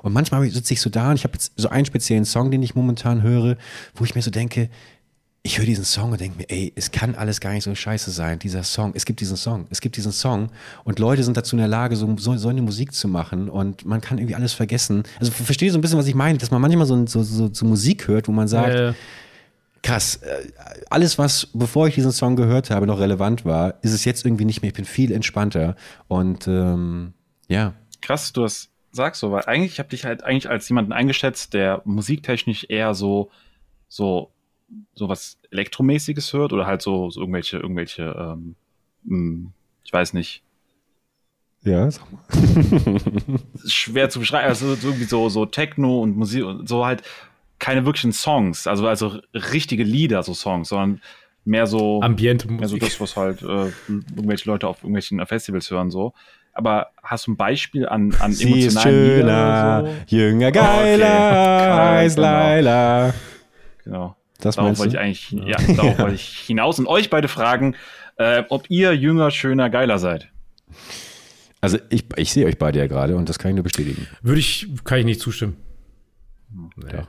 [0.03, 2.63] Und manchmal sitze ich so da und ich habe jetzt so einen speziellen Song, den
[2.63, 3.57] ich momentan höre,
[3.95, 4.69] wo ich mir so denke,
[5.41, 8.11] ich höre diesen Song und denke mir, ey, es kann alles gar nicht so scheiße
[8.11, 8.91] sein, dieser Song.
[8.93, 10.49] Es gibt diesen Song, es gibt diesen Song
[10.85, 13.85] und Leute sind dazu in der Lage, so, so, so eine Musik zu machen und
[13.85, 15.03] man kann irgendwie alles vergessen.
[15.19, 17.49] Also ver- verstehe so ein bisschen, was ich meine, dass man manchmal so, so, so,
[17.51, 18.93] so Musik hört, wo man sagt, Äh,
[19.83, 20.51] krass, äh,
[20.89, 24.45] alles, was bevor ich diesen Song gehört habe, noch relevant war, ist es jetzt irgendwie
[24.45, 24.69] nicht mehr.
[24.69, 25.75] Ich bin viel entspannter
[26.07, 27.13] und ähm,
[27.47, 30.67] ja, krass, dass du das sagst so, weil eigentlich, ich habe dich halt eigentlich als
[30.69, 33.29] jemanden eingeschätzt, der musiktechnisch eher so,
[33.87, 34.31] so,
[34.93, 38.55] so was Elektromäßiges hört oder halt so, so irgendwelche, irgendwelche, ähm,
[39.03, 39.51] mh,
[39.83, 40.43] ich weiß nicht,
[41.61, 42.21] ja, sag mal.
[43.67, 47.03] schwer zu beschreiben, also so irgendwie so, so Techno und Musik und so halt
[47.59, 51.01] keine wirklichen Songs, also, also richtige Lieder, so Songs, sondern
[51.45, 52.89] mehr so, Ambiente mehr so Musik.
[52.89, 56.13] das, was halt äh, irgendwelche Leute auf irgendwelchen Festivals hören, so.
[56.53, 60.15] aber hast du ein Beispiel an, an Sie ist emotionalen Liedern schöner, oder so?
[60.15, 61.05] jünger, geiler
[61.69, 61.97] Okay.
[61.97, 62.27] als Genau.
[62.27, 63.13] Laila.
[63.83, 64.15] Genau.
[64.41, 67.75] Das Darauf wollte ich eigentlich, ja, darauf wollte ich hinaus und euch beide fragen,
[68.17, 70.29] äh, ob ihr jünger, schöner, geiler seid.
[71.61, 74.07] Also ich, ich sehe euch beide ja gerade und das kann ich nur bestätigen.
[74.21, 75.57] Würde ich, kann ich nicht zustimmen.
[76.77, 77.01] Nee.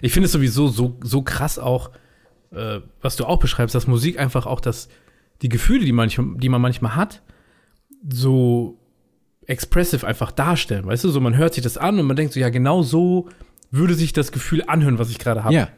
[0.00, 1.90] Ich finde es sowieso so, so krass auch,
[2.52, 4.88] äh, was du auch beschreibst, dass Musik einfach auch das,
[5.42, 7.22] die Gefühle, die, manchmal, die man manchmal hat,
[8.08, 8.78] so
[9.46, 10.86] expressive einfach darstellen.
[10.86, 13.28] Weißt du, so man hört sich das an und man denkt so, ja, genau so
[13.70, 15.54] würde sich das Gefühl anhören, was ich gerade habe.
[15.54, 15.68] Ja.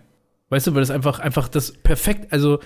[0.48, 2.60] Weißt du, weil das einfach, einfach das perfekt, also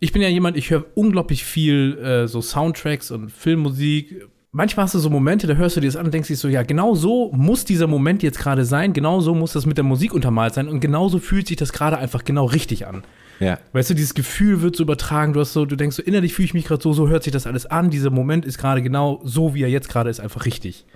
[0.00, 4.28] ich bin ja jemand, ich höre unglaublich viel äh, so Soundtracks und Filmmusik.
[4.56, 6.48] Manchmal hast du so Momente, da hörst du dir das an und denkst dich so,
[6.48, 9.84] ja, genau so muss dieser Moment jetzt gerade sein, genau so muss das mit der
[9.84, 13.04] Musik untermalt sein und genauso fühlt sich das gerade einfach genau richtig an.
[13.38, 13.58] Ja.
[13.74, 16.46] Weißt du, dieses Gefühl wird so übertragen, du hast so, du denkst so, innerlich fühle
[16.46, 19.20] ich mich gerade so, so hört sich das alles an, dieser Moment ist gerade genau
[19.24, 20.86] so, wie er jetzt gerade ist, einfach richtig.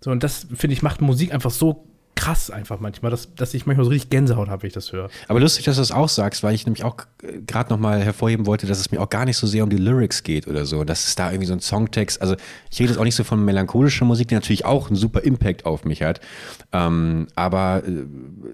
[0.00, 3.66] So, und das, finde ich, macht Musik einfach so krass einfach manchmal, dass, dass ich
[3.66, 5.10] manchmal so richtig Gänsehaut habe, wenn ich das höre.
[5.28, 8.46] Aber lustig, dass du das auch sagst, weil ich nämlich auch äh, gerade nochmal hervorheben
[8.46, 10.82] wollte, dass es mir auch gar nicht so sehr um die Lyrics geht oder so.
[10.82, 12.34] Dass es da irgendwie so ein Songtext, also
[12.70, 15.66] ich rede jetzt auch nicht so von melancholischer Musik, die natürlich auch einen super Impact
[15.66, 16.20] auf mich hat.
[16.72, 18.06] Ähm, aber äh,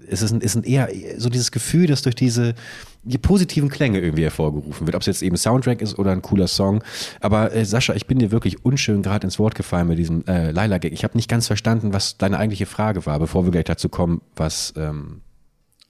[0.09, 2.55] es ist, ein, es sind eher so dieses Gefühl, das durch diese
[3.03, 4.95] die positiven Klänge irgendwie hervorgerufen wird.
[4.95, 6.83] Ob es jetzt eben Soundtrack ist oder ein cooler Song.
[7.19, 10.51] Aber äh, Sascha, ich bin dir wirklich unschön gerade ins Wort gefallen mit diesem äh,
[10.51, 10.93] Laila-Gag.
[10.93, 14.21] Ich habe nicht ganz verstanden, was deine eigentliche Frage war, bevor wir gleich dazu kommen,
[14.35, 15.21] was ähm,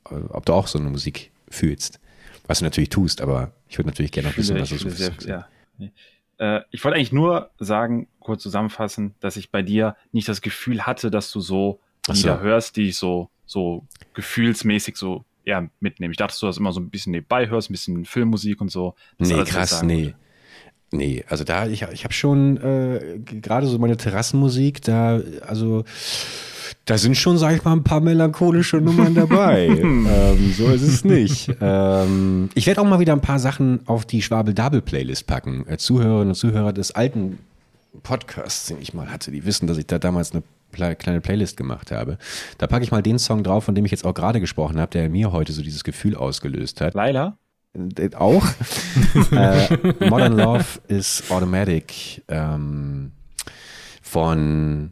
[0.10, 2.00] äh, ob du auch so eine Musik fühlst.
[2.48, 5.12] Was du natürlich tust, aber ich würde natürlich gerne noch wissen, was du so sehr,
[5.12, 5.28] fühlst.
[5.28, 5.48] ja.
[5.78, 5.92] Nee.
[6.40, 10.86] Äh, ich wollte eigentlich nur sagen, kurz zusammenfassen, dass ich bei dir nicht das Gefühl
[10.86, 12.28] hatte, dass du so Ach so.
[12.28, 16.12] Lieder hörst, die ich so, so gefühlsmäßig so eher mitnehme.
[16.12, 18.70] Ich dachte, dass du das immer so ein bisschen nebenbei hörst, ein bisschen Filmmusik und
[18.70, 18.96] so.
[19.18, 20.14] Das Nee, krass, nee.
[20.92, 25.86] Nee, also da, ich, ich habe schon äh, gerade so meine Terrassenmusik, da, also
[26.86, 29.68] da sind schon, sag ich mal, ein paar melancholische Nummern dabei.
[29.68, 31.50] ähm, so ist es nicht.
[31.62, 35.66] Ähm, ich werde auch mal wieder ein paar Sachen auf die Schwabel-Dabel-Playlist packen.
[35.68, 37.40] Äh, Zuhörerinnen und Zuhörer des alten
[38.04, 41.92] Podcasts, den ich mal hatte, die wissen, dass ich da damals eine kleine Playlist gemacht
[41.92, 42.18] habe.
[42.58, 44.92] Da packe ich mal den Song drauf, von dem ich jetzt auch gerade gesprochen habe,
[44.92, 46.94] der mir heute so dieses Gefühl ausgelöst hat.
[46.94, 47.38] Laila?
[47.74, 48.46] Äh, Auch.
[49.32, 49.78] äh,
[50.10, 53.12] Modern Love is Automatic ähm,
[54.02, 54.92] von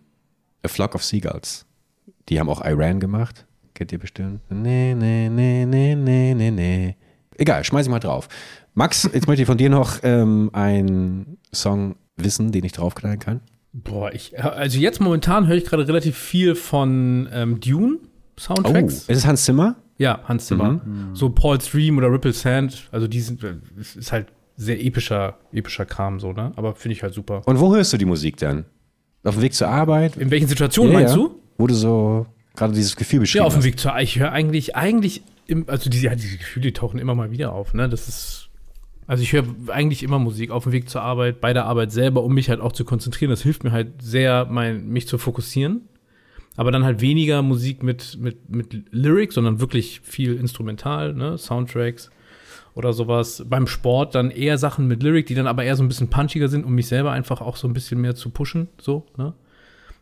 [0.63, 1.65] A Flock of Seagulls.
[2.29, 3.45] Die haben auch Iran gemacht.
[3.73, 4.41] Kennt ihr bestimmt?
[4.49, 6.95] Nee, nee, nee, nee, nee, nee, nee.
[7.37, 8.27] Egal, schmeiß ich mal drauf.
[8.73, 13.41] Max, jetzt möchte ich von dir noch ähm, einen Song wissen, den ich draufknallen kann.
[13.73, 18.93] Boah, ich, also jetzt momentan höre ich gerade relativ viel von ähm, Dune Oh, Soundtracks.
[19.07, 19.75] ist es Hans Zimmer?
[19.97, 20.81] Ja, Hans Zimmer.
[21.13, 23.43] So Paul's Dream oder Ripple Sand, also die sind,
[23.79, 26.51] es ist halt sehr epischer, epischer Kram so, ne?
[26.55, 27.43] Aber finde ich halt super.
[27.45, 28.65] Und wo hörst du die Musik dann?
[29.23, 30.17] Auf dem Weg zur Arbeit?
[30.17, 31.21] In welchen Situationen Ja, meinst ja.
[31.21, 31.39] du?
[31.57, 33.63] Wo du so gerade dieses Gefühl beschrieben Ja, auf dem.
[33.63, 37.13] Weg zur Ich höre eigentlich, eigentlich, im, also diese, ja, diese Gefühle die tauchen immer
[37.13, 37.87] mal wieder auf, ne?
[37.87, 38.49] Das ist,
[39.07, 42.23] also ich höre eigentlich immer Musik auf dem Weg zur Arbeit, bei der Arbeit selber,
[42.23, 43.29] um mich halt auch zu konzentrieren.
[43.29, 45.81] Das hilft mir halt sehr, mein, mich zu fokussieren.
[46.57, 51.37] Aber dann halt weniger Musik mit, mit, mit Lyrics, sondern wirklich viel instrumental, ne?
[51.37, 52.11] Soundtracks
[52.75, 53.45] oder sowas.
[53.49, 56.49] Beim Sport dann eher Sachen mit Lyric, die dann aber eher so ein bisschen punchiger
[56.49, 59.33] sind, um mich selber einfach auch so ein bisschen mehr zu pushen, so, ne?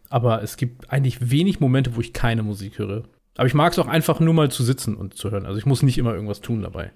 [0.10, 3.04] Aber es gibt eigentlich wenig Momente, wo ich keine Musik höre.
[3.38, 5.46] Aber ich mag es auch einfach nur mal zu sitzen und zu hören.
[5.46, 6.92] Also ich muss nicht immer irgendwas tun dabei.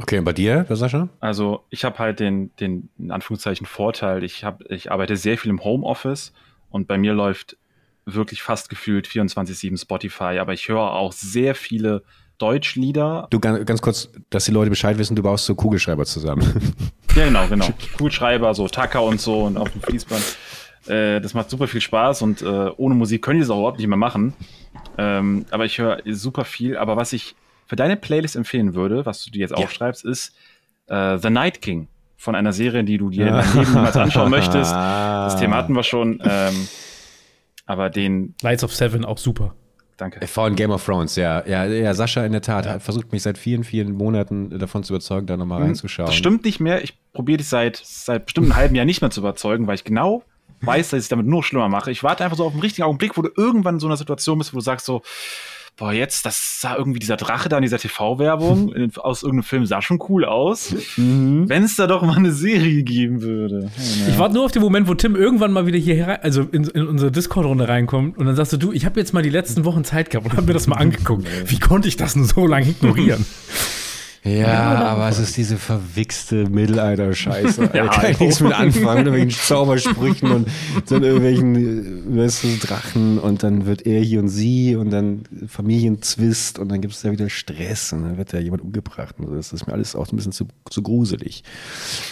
[0.00, 1.08] Okay, und bei dir, Sascha?
[1.20, 5.50] Also ich habe halt den, den in Anführungszeichen Vorteil, ich, hab, ich arbeite sehr viel
[5.50, 6.32] im Homeoffice
[6.70, 7.56] und bei mir läuft
[8.06, 12.02] wirklich fast gefühlt 24-7 Spotify, aber ich höre auch sehr viele
[12.38, 13.28] Deutschlieder.
[13.30, 16.72] Du ganz, ganz kurz, dass die Leute Bescheid wissen, du baust so Kugelschreiber zusammen.
[17.14, 17.68] Ja, genau, genau.
[17.98, 20.38] Kugelschreiber, so Tacker und so und auf dem Fließband.
[20.86, 23.76] Äh, das macht super viel Spaß und äh, ohne Musik können die das auch überhaupt
[23.76, 24.32] nicht mehr machen.
[24.96, 26.78] Ähm, aber ich höre super viel.
[26.78, 27.34] Aber was ich
[27.66, 30.34] für deine Playlist empfehlen würde, was du dir jetzt aufschreibst, ist
[30.86, 34.30] äh, The Night King von einer Serie, die du dir in deinem Leben niemals anschauen
[34.30, 34.72] möchtest.
[34.72, 36.22] Das Thema hatten wir schon.
[36.32, 36.68] Ähm,
[37.66, 39.54] aber den, Lights of Seven auch super.
[39.96, 40.26] danke.
[40.26, 41.46] Von Game of Thrones, ja.
[41.46, 44.92] Ja, ja Sascha in der Tat hat versucht mich seit vielen, vielen Monaten davon zu
[44.92, 46.06] überzeugen, da nochmal reinzuschauen.
[46.06, 46.82] Das stimmt nicht mehr.
[46.82, 49.84] Ich probiere dich seit, seit bestimmt einem halben Jahr nicht mehr zu überzeugen, weil ich
[49.84, 50.24] genau
[50.62, 51.90] weiß, dass ich damit nur schlimmer mache.
[51.90, 54.38] Ich warte einfach so auf den richtigen Augenblick, wo du irgendwann in so einer Situation
[54.38, 55.02] bist, wo du sagst so,
[55.76, 59.82] boah, jetzt, das sah irgendwie dieser Drache da in dieser TV-Werbung aus irgendeinem Film sah
[59.82, 60.74] schon cool aus.
[60.96, 63.70] Wenn es da doch mal eine Serie geben würde.
[64.08, 66.64] Ich warte nur auf den Moment, wo Tim irgendwann mal wieder hier herein, also in,
[66.64, 69.64] in unsere Discord-Runde reinkommt und dann sagst du, du, ich habe jetzt mal die letzten
[69.64, 71.26] Wochen Zeit gehabt und habe mir das mal angeguckt.
[71.46, 73.24] Wie konnte ich das nur so lange ignorieren?
[74.24, 77.62] Ja, aber es ist diese verwichste Mittelalter-Scheiße.
[77.72, 78.24] Ja, da kann ich oh.
[78.24, 80.48] nichts mit anfangen, mit irgendwelchen Zaubersprüchen und
[80.88, 86.58] dann irgendwelchen weißt du, Drachen und dann wird er hier und sie und dann Familienzwist
[86.58, 89.34] und dann gibt es da wieder Stress und dann wird da jemand umgebracht und so.
[89.34, 91.42] Das ist mir alles auch so ein bisschen zu, zu gruselig.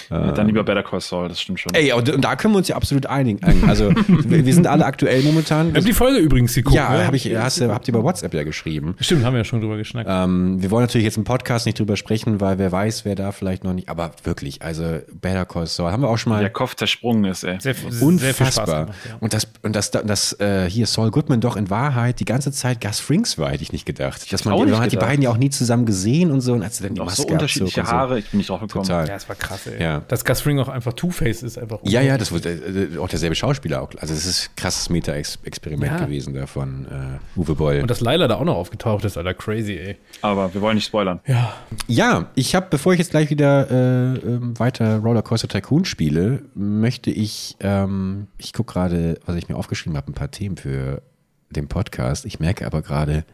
[0.08, 1.74] Dann lieber Better Call Saul, das stimmt schon.
[1.74, 3.40] Ey, und, da können wir uns ja absolut einigen.
[3.68, 5.70] Also wir, wir sind alle aktuell momentan.
[5.70, 6.74] Ich habe die Folge übrigens geguckt.
[6.76, 7.06] ja, ne?
[7.06, 8.96] hab ich, hast, du- habt ihr bei WhatsApp ja geschrieben.
[9.00, 10.08] Stimmt, haben wir ja schon drüber geschnackt.
[10.10, 13.30] Ähm, wir wollen natürlich jetzt im Podcast nicht drüber sprechen, weil wer weiß, wer da
[13.30, 13.88] vielleicht noch nicht.
[13.88, 17.44] Aber wirklich, also Better Call Saul haben wir auch schon mal Der Kopf zersprungen ist,
[17.44, 17.60] ey.
[17.60, 18.50] sehr, sehr viel unfassbar.
[18.50, 19.16] Spaß gemacht, ja.
[19.20, 22.80] Und das und das das äh, hier Saul Goodman doch in Wahrheit die ganze Zeit
[22.80, 24.32] Gus Frings war, hätte ich nicht gedacht.
[24.32, 26.40] Dass man, auch die, nicht man hat die beiden ja auch nie zusammen gesehen und
[26.40, 28.60] so und als sie dann die Auch Maske so unterschiedliche Haare, ich bin nicht drauf
[28.60, 28.84] gekommen.
[28.86, 29.06] Total.
[29.08, 29.80] Ja, es war krass, ey.
[29.82, 30.02] Ja.
[30.08, 31.78] Dass Gus Fring auch einfach Two-Face ist, einfach.
[31.84, 33.90] Ja, ja, das wurde äh, auch derselbe Schauspieler auch.
[34.00, 36.04] Also das ist ein krasses Meta-Experiment Ja.
[36.06, 37.80] gewesen da von äh, Uwe Boll.
[37.80, 39.96] Und dass Laila da auch noch aufgetaucht ist, Alter, crazy, ey.
[40.22, 41.20] Aber wir wollen nicht spoilern.
[41.26, 41.54] Ja.
[41.90, 47.10] Ja, ich habe, bevor ich jetzt gleich wieder äh, ähm, weiter Rollercoaster Tycoon spiele, möchte
[47.10, 51.02] ich, ähm, ich gucke gerade, was ich mir aufgeschrieben habe, ein paar Themen für
[51.50, 52.26] den Podcast.
[52.26, 53.24] Ich merke aber gerade,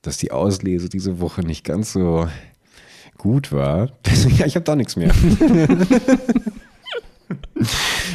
[0.00, 2.26] dass die Auslese diese Woche nicht ganz so
[3.18, 3.90] gut war.
[4.38, 5.12] Ja, ich habe da nichts mehr.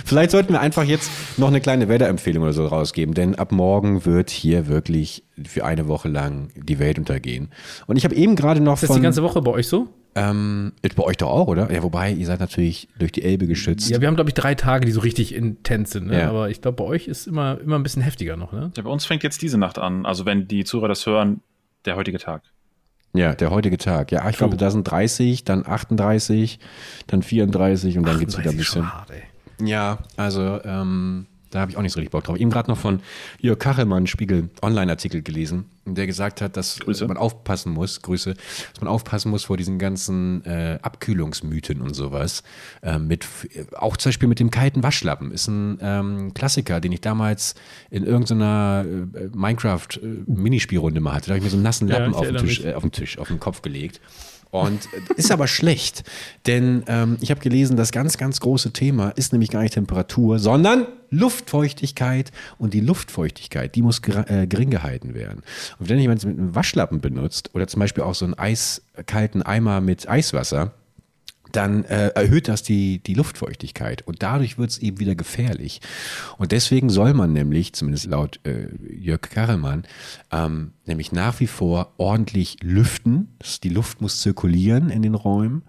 [0.10, 4.06] Vielleicht sollten wir einfach jetzt noch eine kleine Wetterempfehlung oder so rausgeben, denn ab morgen
[4.06, 7.50] wird hier wirklich für eine Woche lang die Welt untergehen.
[7.88, 9.88] Und ich habe eben gerade noch Ist das von die ganze Woche bei euch so?
[10.15, 11.72] ähm, ist bei euch doch auch, oder?
[11.72, 13.89] Ja, wobei, ihr seid natürlich durch die Elbe geschützt.
[13.89, 16.19] Ja, wir haben, glaube ich, drei Tage, die so richtig intens sind, ne?
[16.19, 16.30] Ja.
[16.30, 18.72] Aber ich glaube, bei euch ist immer, immer ein bisschen heftiger noch, ne?
[18.76, 20.06] Ja, bei uns fängt jetzt diese Nacht an.
[20.06, 21.41] Also wenn die Zuhörer das hören,
[21.86, 22.41] der heutige Tag.
[23.13, 24.12] Ja, der heutige Tag.
[24.12, 24.48] Ja, ich True.
[24.50, 26.60] glaube, da sind 30, dann 38,
[27.08, 28.93] dann 34 und dann geht's wieder ein 38 bisschen.
[28.93, 29.24] hart, ey.
[29.62, 32.38] Ja, also ähm, da habe ich auch nicht so richtig Bock drauf.
[32.38, 33.02] Eben gerade noch von
[33.39, 37.08] Jörg Kachelmann Spiegel Online-Artikel gelesen, der gesagt hat, dass Grüße.
[37.08, 42.43] man aufpassen muss, Grüße, dass man aufpassen muss vor diesen ganzen äh, Abkühlungsmythen und sowas.
[42.84, 43.26] Ähm, mit
[43.76, 47.56] auch zum Beispiel mit dem kalten Waschlappen ist ein ähm, Klassiker, den ich damals
[47.89, 51.28] in irgendeiner äh, Minecraft-Minispielrunde mal hatte.
[51.28, 52.84] Da habe ich mir so einen nassen Ja, Lappen ich auf, den Tisch, äh, auf
[52.84, 54.00] den Tisch, auf den Kopf gelegt.
[54.51, 56.03] Und äh, ist aber schlecht,
[56.47, 60.39] denn ähm, ich habe gelesen, das ganz, ganz große Thema ist nämlich gar nicht Temperatur,
[60.39, 62.31] sondern Luftfeuchtigkeit.
[62.57, 65.43] Und die Luftfeuchtigkeit, die muss äh, gering gehalten werden.
[65.79, 69.81] Und wenn jemand mit einem Waschlappen benutzt oder zum Beispiel auch so einen eiskalten Eimer
[69.81, 70.73] mit Eiswasser,
[71.51, 75.81] dann äh, erhöht das die, die Luftfeuchtigkeit und dadurch wird es eben wieder gefährlich.
[76.38, 79.83] Und deswegen soll man nämlich, zumindest laut äh, Jörg Karelmann,
[80.31, 83.35] ähm, nämlich nach wie vor ordentlich lüften.
[83.63, 85.63] Die Luft muss zirkulieren in den Räumen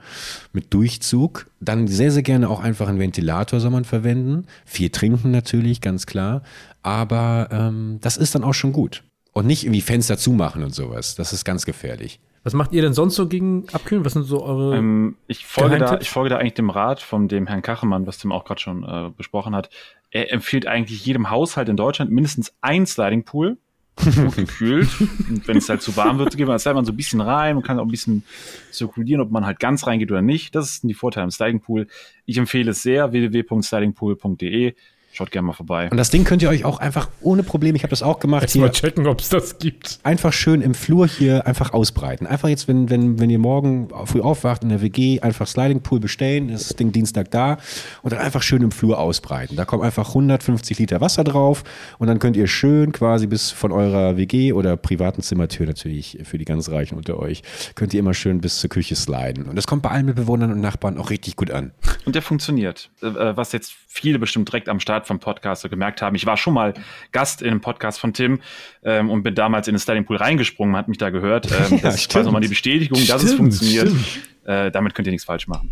[0.52, 1.50] mit Durchzug.
[1.60, 4.46] Dann sehr, sehr gerne auch einfach einen Ventilator soll man verwenden.
[4.64, 6.42] Viel trinken natürlich, ganz klar.
[6.82, 9.04] Aber ähm, das ist dann auch schon gut.
[9.32, 11.14] Und nicht irgendwie Fenster zumachen und sowas.
[11.14, 12.20] Das ist ganz gefährlich.
[12.42, 14.04] Was macht ihr denn sonst so gegen Abkühlen?
[14.04, 14.76] Was sind so eure.
[14.76, 18.18] Ähm, ich, folge da, ich folge da eigentlich dem Rat von dem Herrn Kachemann, was
[18.18, 19.68] Tim auch gerade schon äh, besprochen hat.
[20.10, 23.58] Er empfiehlt eigentlich jedem Haushalt in Deutschland mindestens ein Sliding Pool,
[23.96, 24.88] gut gekühlt.
[25.28, 27.56] Und wenn es halt zu warm wird, geht man, da man so ein bisschen rein
[27.56, 28.24] und kann auch ein bisschen
[28.70, 30.54] zirkulieren, ob man halt ganz reingeht oder nicht.
[30.54, 31.88] Das sind die Vorteile im Sliding Pool.
[32.24, 34.74] Ich empfehle es sehr, www.slidingpool.de.
[35.12, 35.88] Schaut gerne mal vorbei.
[35.90, 38.42] Und das Ding könnt ihr euch auch einfach ohne Probleme, ich habe das auch gemacht,
[38.42, 39.98] Jetzt mal hier checken, ob es das gibt.
[40.04, 42.26] einfach schön im Flur hier einfach ausbreiten.
[42.26, 45.98] Einfach jetzt, wenn, wenn, wenn ihr morgen früh aufwacht in der WG, einfach Sliding Pool
[45.98, 47.58] bestellen, ist das Ding Dienstag da
[48.02, 49.56] und dann einfach schön im Flur ausbreiten.
[49.56, 51.64] Da kommen einfach 150 Liter Wasser drauf
[51.98, 56.38] und dann könnt ihr schön quasi bis von eurer WG oder privaten Zimmertür natürlich für
[56.38, 57.42] die ganz Reichen unter euch,
[57.74, 59.46] könnt ihr immer schön bis zur Küche sliden.
[59.46, 61.72] Und das kommt bei allen Mitbewohnern und Nachbarn auch richtig gut an.
[62.04, 62.90] Und der funktioniert.
[63.02, 66.14] Äh, äh, was jetzt viele bestimmt direkt am Start vom Podcast so gemerkt haben.
[66.16, 66.74] Ich war schon mal
[67.12, 68.40] Gast in einem Podcast von Tim
[68.82, 71.50] ähm, und bin damals in den Sliding Pool reingesprungen, hat mich da gehört.
[71.50, 72.12] Ähm, Ja, das ist stimmt.
[72.12, 73.88] quasi nochmal die Bestätigung, dass es Stimmt, funktioniert.
[73.88, 74.06] stimmt.
[74.46, 75.70] Äh, damit könnt ihr nichts falsch machen.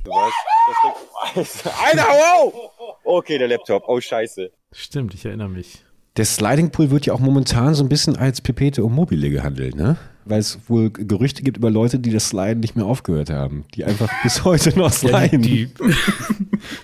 [1.35, 2.71] Alter, wow!
[3.05, 3.85] Okay, der Laptop.
[3.89, 4.51] Oh, scheiße.
[4.73, 5.83] Stimmt, ich erinnere mich.
[6.17, 9.75] Der Sliding Pool wird ja auch momentan so ein bisschen als Pipete und Mobile gehandelt,
[9.77, 9.97] ne?
[10.29, 13.65] Weil es wohl Gerüchte gibt über Leute, die das Sliden nicht mehr aufgehört haben.
[13.75, 15.43] Die einfach bis heute noch Ja, sliden.
[15.43, 15.69] die, die,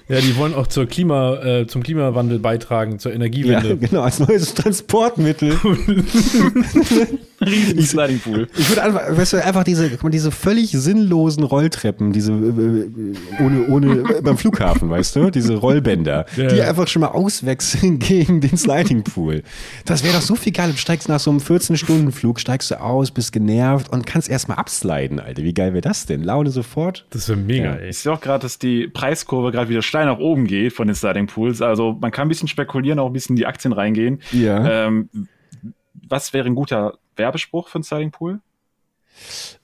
[0.13, 3.77] ja, die wollen auch zur Klima, äh, zum Klimawandel beitragen, zur ja, Energiewende.
[3.77, 5.59] genau, als neues Transportmittel.
[7.41, 8.49] Riesen Sliding Pool.
[8.57, 12.37] Ich würde einfach, weißt du, einfach diese, guck mal, diese völlig sinnlosen Rolltreppen, diese äh,
[12.37, 16.69] äh, ohne, ohne äh, beim Flughafen, weißt du, diese Rollbänder, Ja, die ja.
[16.69, 19.43] einfach schon mal auswechseln gegen den Sliding Pool.
[19.85, 20.71] Das wäre doch so viel geil.
[20.71, 25.21] Du steigst nach so einem 14-Stunden-Flug, steigst du aus, bist genervt und kannst erstmal absliden,
[25.21, 25.43] Alter.
[25.43, 26.23] Wie geil wäre das denn?
[26.23, 27.07] Laune sofort.
[27.11, 27.75] Das wäre mega, Ja.
[27.75, 27.91] ey.
[27.91, 30.97] Ich sehe auch gerade, dass die Preiskurve gerade wieder steil nach oben geht von den
[30.97, 31.61] Sliding Pools.
[31.61, 34.23] Also man kann ein bisschen spekulieren, auch ein bisschen in die Aktien reingehen.
[34.33, 34.87] Ja.
[34.87, 35.11] Ähm,
[36.09, 38.41] was wäre ein guter Werbespruch für einen Sliding Pool?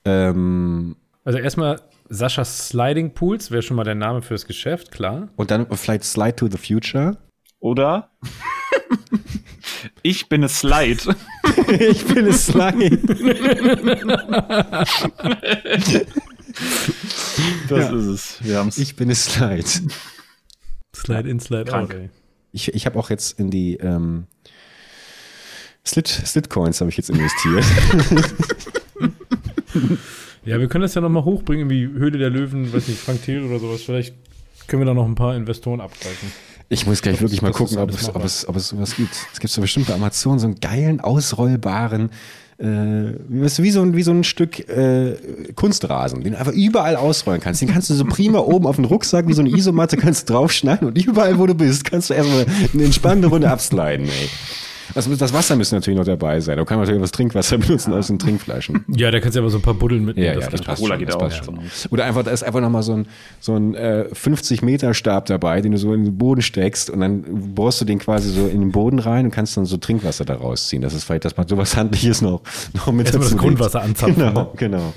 [0.05, 5.29] Ähm, Also erstmal Sascha Sliding Pools wäre schon mal der Name fürs Geschäft, klar.
[5.37, 7.19] Und dann vielleicht Slide to the Future.
[7.61, 8.11] Oder?
[10.03, 11.17] Ich bin es Slide.
[11.79, 12.99] ich bin es Slide.
[17.69, 18.39] Das ist es.
[18.43, 18.79] Wir haben es.
[18.79, 19.65] Ich bin es Slide.
[20.95, 21.95] Slide in, Slide Krank.
[21.95, 22.01] out.
[22.01, 22.11] Ey.
[22.53, 24.27] Ich, ich habe auch jetzt in die ähm,
[25.87, 27.65] Slit, Slitcoins habe ich jetzt investiert.
[30.45, 33.45] Ja, wir können das ja nochmal hochbringen, wie Höhle der Löwen, weiß nicht, Frank Thiel
[33.45, 33.83] oder sowas.
[33.83, 34.15] Vielleicht
[34.67, 36.33] können wir da noch ein paar Investoren abgreifen.
[36.73, 39.13] Ich muss gleich wirklich mal gucken, ob es, ob, es, ob es sowas gibt.
[39.33, 42.11] Es gibt so bestimmt bei Amazon so einen geilen, ausrollbaren,
[42.59, 42.65] äh,
[43.29, 45.17] wie, so ein, wie so ein Stück äh,
[45.57, 47.61] Kunstrasen, den du einfach überall ausrollen kannst.
[47.61, 50.35] Den kannst du so prima oben auf den Rucksack, wie so eine Isomatte, kannst du
[50.35, 54.29] draufschneiden und überall, wo du bist, kannst du erstmal eine entspannende Runde absliden, ey.
[54.95, 56.57] Also das Wasser müsste natürlich noch dabei sein.
[56.57, 58.85] Da kann man natürlich was Trinkwasser benutzen aus den Trinkflaschen.
[58.89, 60.35] Ja, da kannst du aber so ein paar Buddeln mitnehmen.
[60.35, 60.99] Ja, ja, das passt Cola schon.
[60.99, 61.45] geht Das auch, passt ja.
[61.45, 61.59] schon.
[61.91, 63.07] Oder einfach, da ist einfach nochmal so ein,
[63.41, 67.23] so ein äh, 50-Meter-Stab dabei, den du so in den Boden steckst und dann
[67.55, 70.35] bohrst du den quasi so in den Boden rein und kannst dann so Trinkwasser da
[70.35, 70.83] rausziehen.
[70.83, 72.41] Das ist vielleicht, dass man sowas Handliches noch,
[72.75, 73.89] noch mit Erstmal das dazu Grundwasser legt.
[73.91, 74.93] anzapfen, Genau, genau.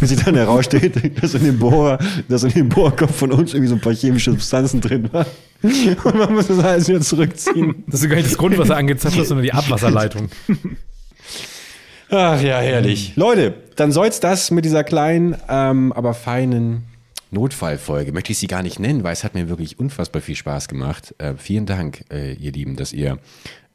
[0.00, 3.68] Bis sich dann heraussteht, dass in dem Bohr, dass in dem Bohrkopf von uns irgendwie
[3.68, 5.26] so ein paar chemische Substanzen drin waren.
[5.62, 7.84] Und man muss das alles wieder zurückziehen.
[7.86, 10.28] Dass du gar nicht das Grundwasser angezapft hast, sondern die Abwasserleitung.
[12.10, 13.12] Ach ja, herrlich.
[13.16, 16.84] Leute, dann soll's das mit dieser kleinen, ähm, aber feinen
[17.30, 18.12] Notfallfolge.
[18.12, 21.14] Möchte ich sie gar nicht nennen, weil es hat mir wirklich unfassbar viel Spaß gemacht.
[21.18, 23.18] Äh, vielen Dank, äh, ihr Lieben, dass ihr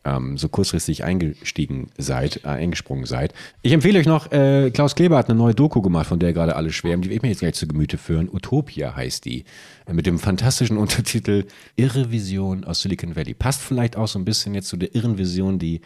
[0.06, 3.34] ähm, so kurzfristig eingestiegen seid, äh, eingesprungen seid.
[3.64, 6.56] Ich empfehle euch noch, äh, Klaus Kleber hat eine neue Doku gemacht, von der gerade
[6.56, 7.02] alle schwärmen.
[7.02, 8.30] Die will ich mir jetzt gleich zu Gemüte führen.
[8.32, 9.46] Utopia heißt die.
[9.86, 11.46] Äh, mit dem fantastischen Untertitel
[11.76, 13.34] Irre Vision aus Silicon Valley.
[13.34, 15.82] Passt vielleicht auch so ein bisschen jetzt zu der irren Vision, die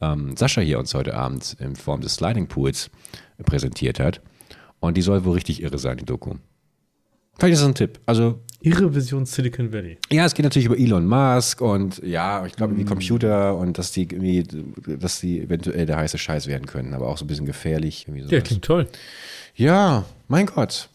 [0.00, 2.90] ähm, Sascha hier uns heute Abend in Form des Sliding Pools
[3.44, 4.22] präsentiert hat.
[4.80, 6.34] Und die soll wohl richtig irre sein, die Doku.
[7.38, 8.00] Vielleicht ist das ein Tipp.
[8.06, 9.98] Also, Irre Vision Silicon Valley.
[10.10, 13.92] ja, es geht natürlich über Elon Musk und ja, ich glaube, wie Computer und dass
[13.92, 14.42] die irgendwie,
[14.98, 18.06] dass die eventuell der heiße Scheiß werden können, aber auch so ein bisschen gefährlich.
[18.08, 18.88] Irgendwie Ja, klingt toll.
[19.54, 20.88] ja, mein Gott.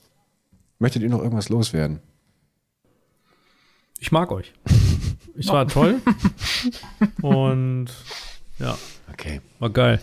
[0.80, 1.99] Möchtet ihr noch irgendwas loswerden?
[3.99, 4.51] Ich mag euch.
[5.36, 5.99] Ich war toll.
[7.24, 7.88] Und
[8.59, 8.78] ja,
[9.11, 9.41] Okay.
[9.57, 9.99] war geil.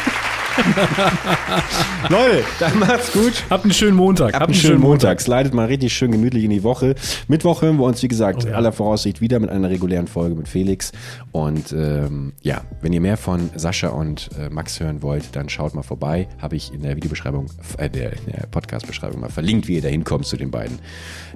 [2.09, 3.45] Leute, dann macht's gut.
[3.51, 4.35] Habt einen schönen Montag.
[4.35, 5.21] Habt einen schönen Montag.
[5.21, 6.95] Slidet mal richtig schön gemütlich in die Woche.
[7.29, 8.55] Mittwoch hören wir uns, wie gesagt, Oh ja.
[8.55, 10.93] aller Voraussicht wieder mit einer regulären Folge mit Felix.
[11.33, 15.75] Und ähm, ja, wenn ihr mehr von Sascha und äh, Max hören wollt, dann schaut
[15.75, 16.29] mal vorbei.
[16.41, 17.47] Habe ich in der Videobeschreibung,
[17.79, 20.79] äh, der, der Podcast-Beschreibung mal verlinkt, wie ihr da hinkommt zu den beiden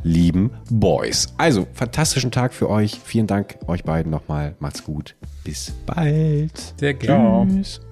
[0.03, 1.33] lieben Boys.
[1.39, 3.01] Also, fantastischen Tag für euch.
[3.05, 4.55] Vielen Dank euch beiden nochmal.
[4.61, 5.15] Macht's gut.
[5.45, 6.75] Bis bald.
[6.79, 7.53] Sehr gerne.
[7.53, 7.92] Tschüss.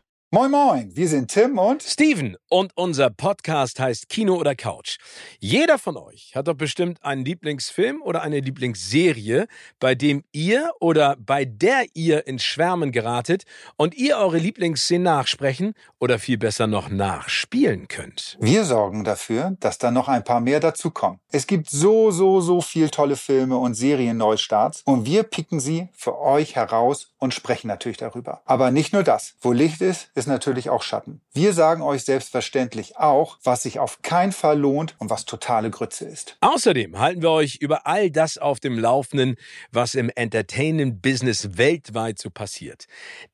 [0.33, 4.97] Moin Moin, wir sind Tim und Steven und unser Podcast heißt Kino oder Couch.
[5.39, 9.47] Jeder von euch hat doch bestimmt einen Lieblingsfilm oder eine Lieblingsserie,
[9.81, 13.43] bei dem ihr oder bei der ihr ins Schwärmen geratet
[13.75, 18.37] und ihr eure Lieblingsszenen nachsprechen oder viel besser noch nachspielen könnt.
[18.39, 21.19] wir sorgen dafür, dass da noch ein paar mehr dazukommen.
[21.33, 26.17] Es gibt so, so, so viel tolle Filme und Serien-Neustarts und wir picken sie für
[26.17, 28.41] euch heraus und sprechen natürlich darüber.
[28.45, 29.35] Aber nicht nur das.
[29.41, 31.21] Wo Licht ist, ist natürlich auch Schatten.
[31.33, 36.05] Wir sagen euch selbstverständlich auch, was sich auf keinen Fall lohnt und was totale Grütze
[36.05, 36.37] ist.
[36.41, 39.35] Außerdem halten wir euch über all das auf dem Laufenden,
[39.71, 42.85] was im Entertainment-Business weltweit so passiert.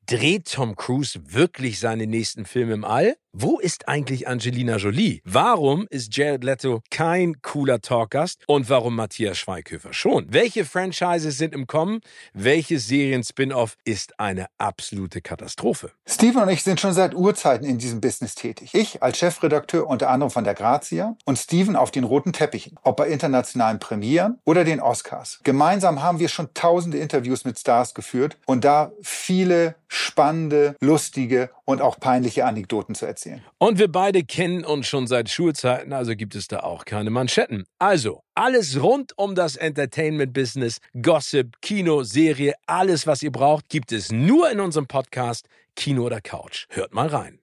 [0.06, 3.16] Dreht Tom Cruise wirklich seine nächsten Filme im All?
[3.40, 5.20] Wo ist eigentlich Angelina Jolie?
[5.24, 8.42] Warum ist Jared Leto kein cooler Talkgast?
[8.48, 10.26] Und warum Matthias Schweighöfer schon?
[10.28, 12.00] Welche Franchises sind im Kommen?
[12.32, 15.92] Welches Serien-Spin-Off ist eine absolute Katastrophe?
[16.04, 18.70] Steven und ich sind schon seit Urzeiten in diesem Business tätig.
[18.72, 22.96] Ich als Chefredakteur unter anderem von der Grazia und Steven auf den roten Teppichen, ob
[22.96, 25.38] bei internationalen Premieren oder den Oscars.
[25.44, 31.80] Gemeinsam haben wir schon tausende Interviews mit Stars geführt und da viele spannende, lustige und
[31.80, 33.42] auch peinliche Anekdoten zu erzählen.
[33.58, 37.64] Und wir beide kennen uns schon seit Schulzeiten, also gibt es da auch keine Manschetten.
[37.78, 44.12] Also, alles rund um das Entertainment-Business, Gossip, Kino, Serie, alles, was ihr braucht, gibt es
[44.12, 46.66] nur in unserem Podcast Kino oder Couch.
[46.70, 47.38] Hört mal rein.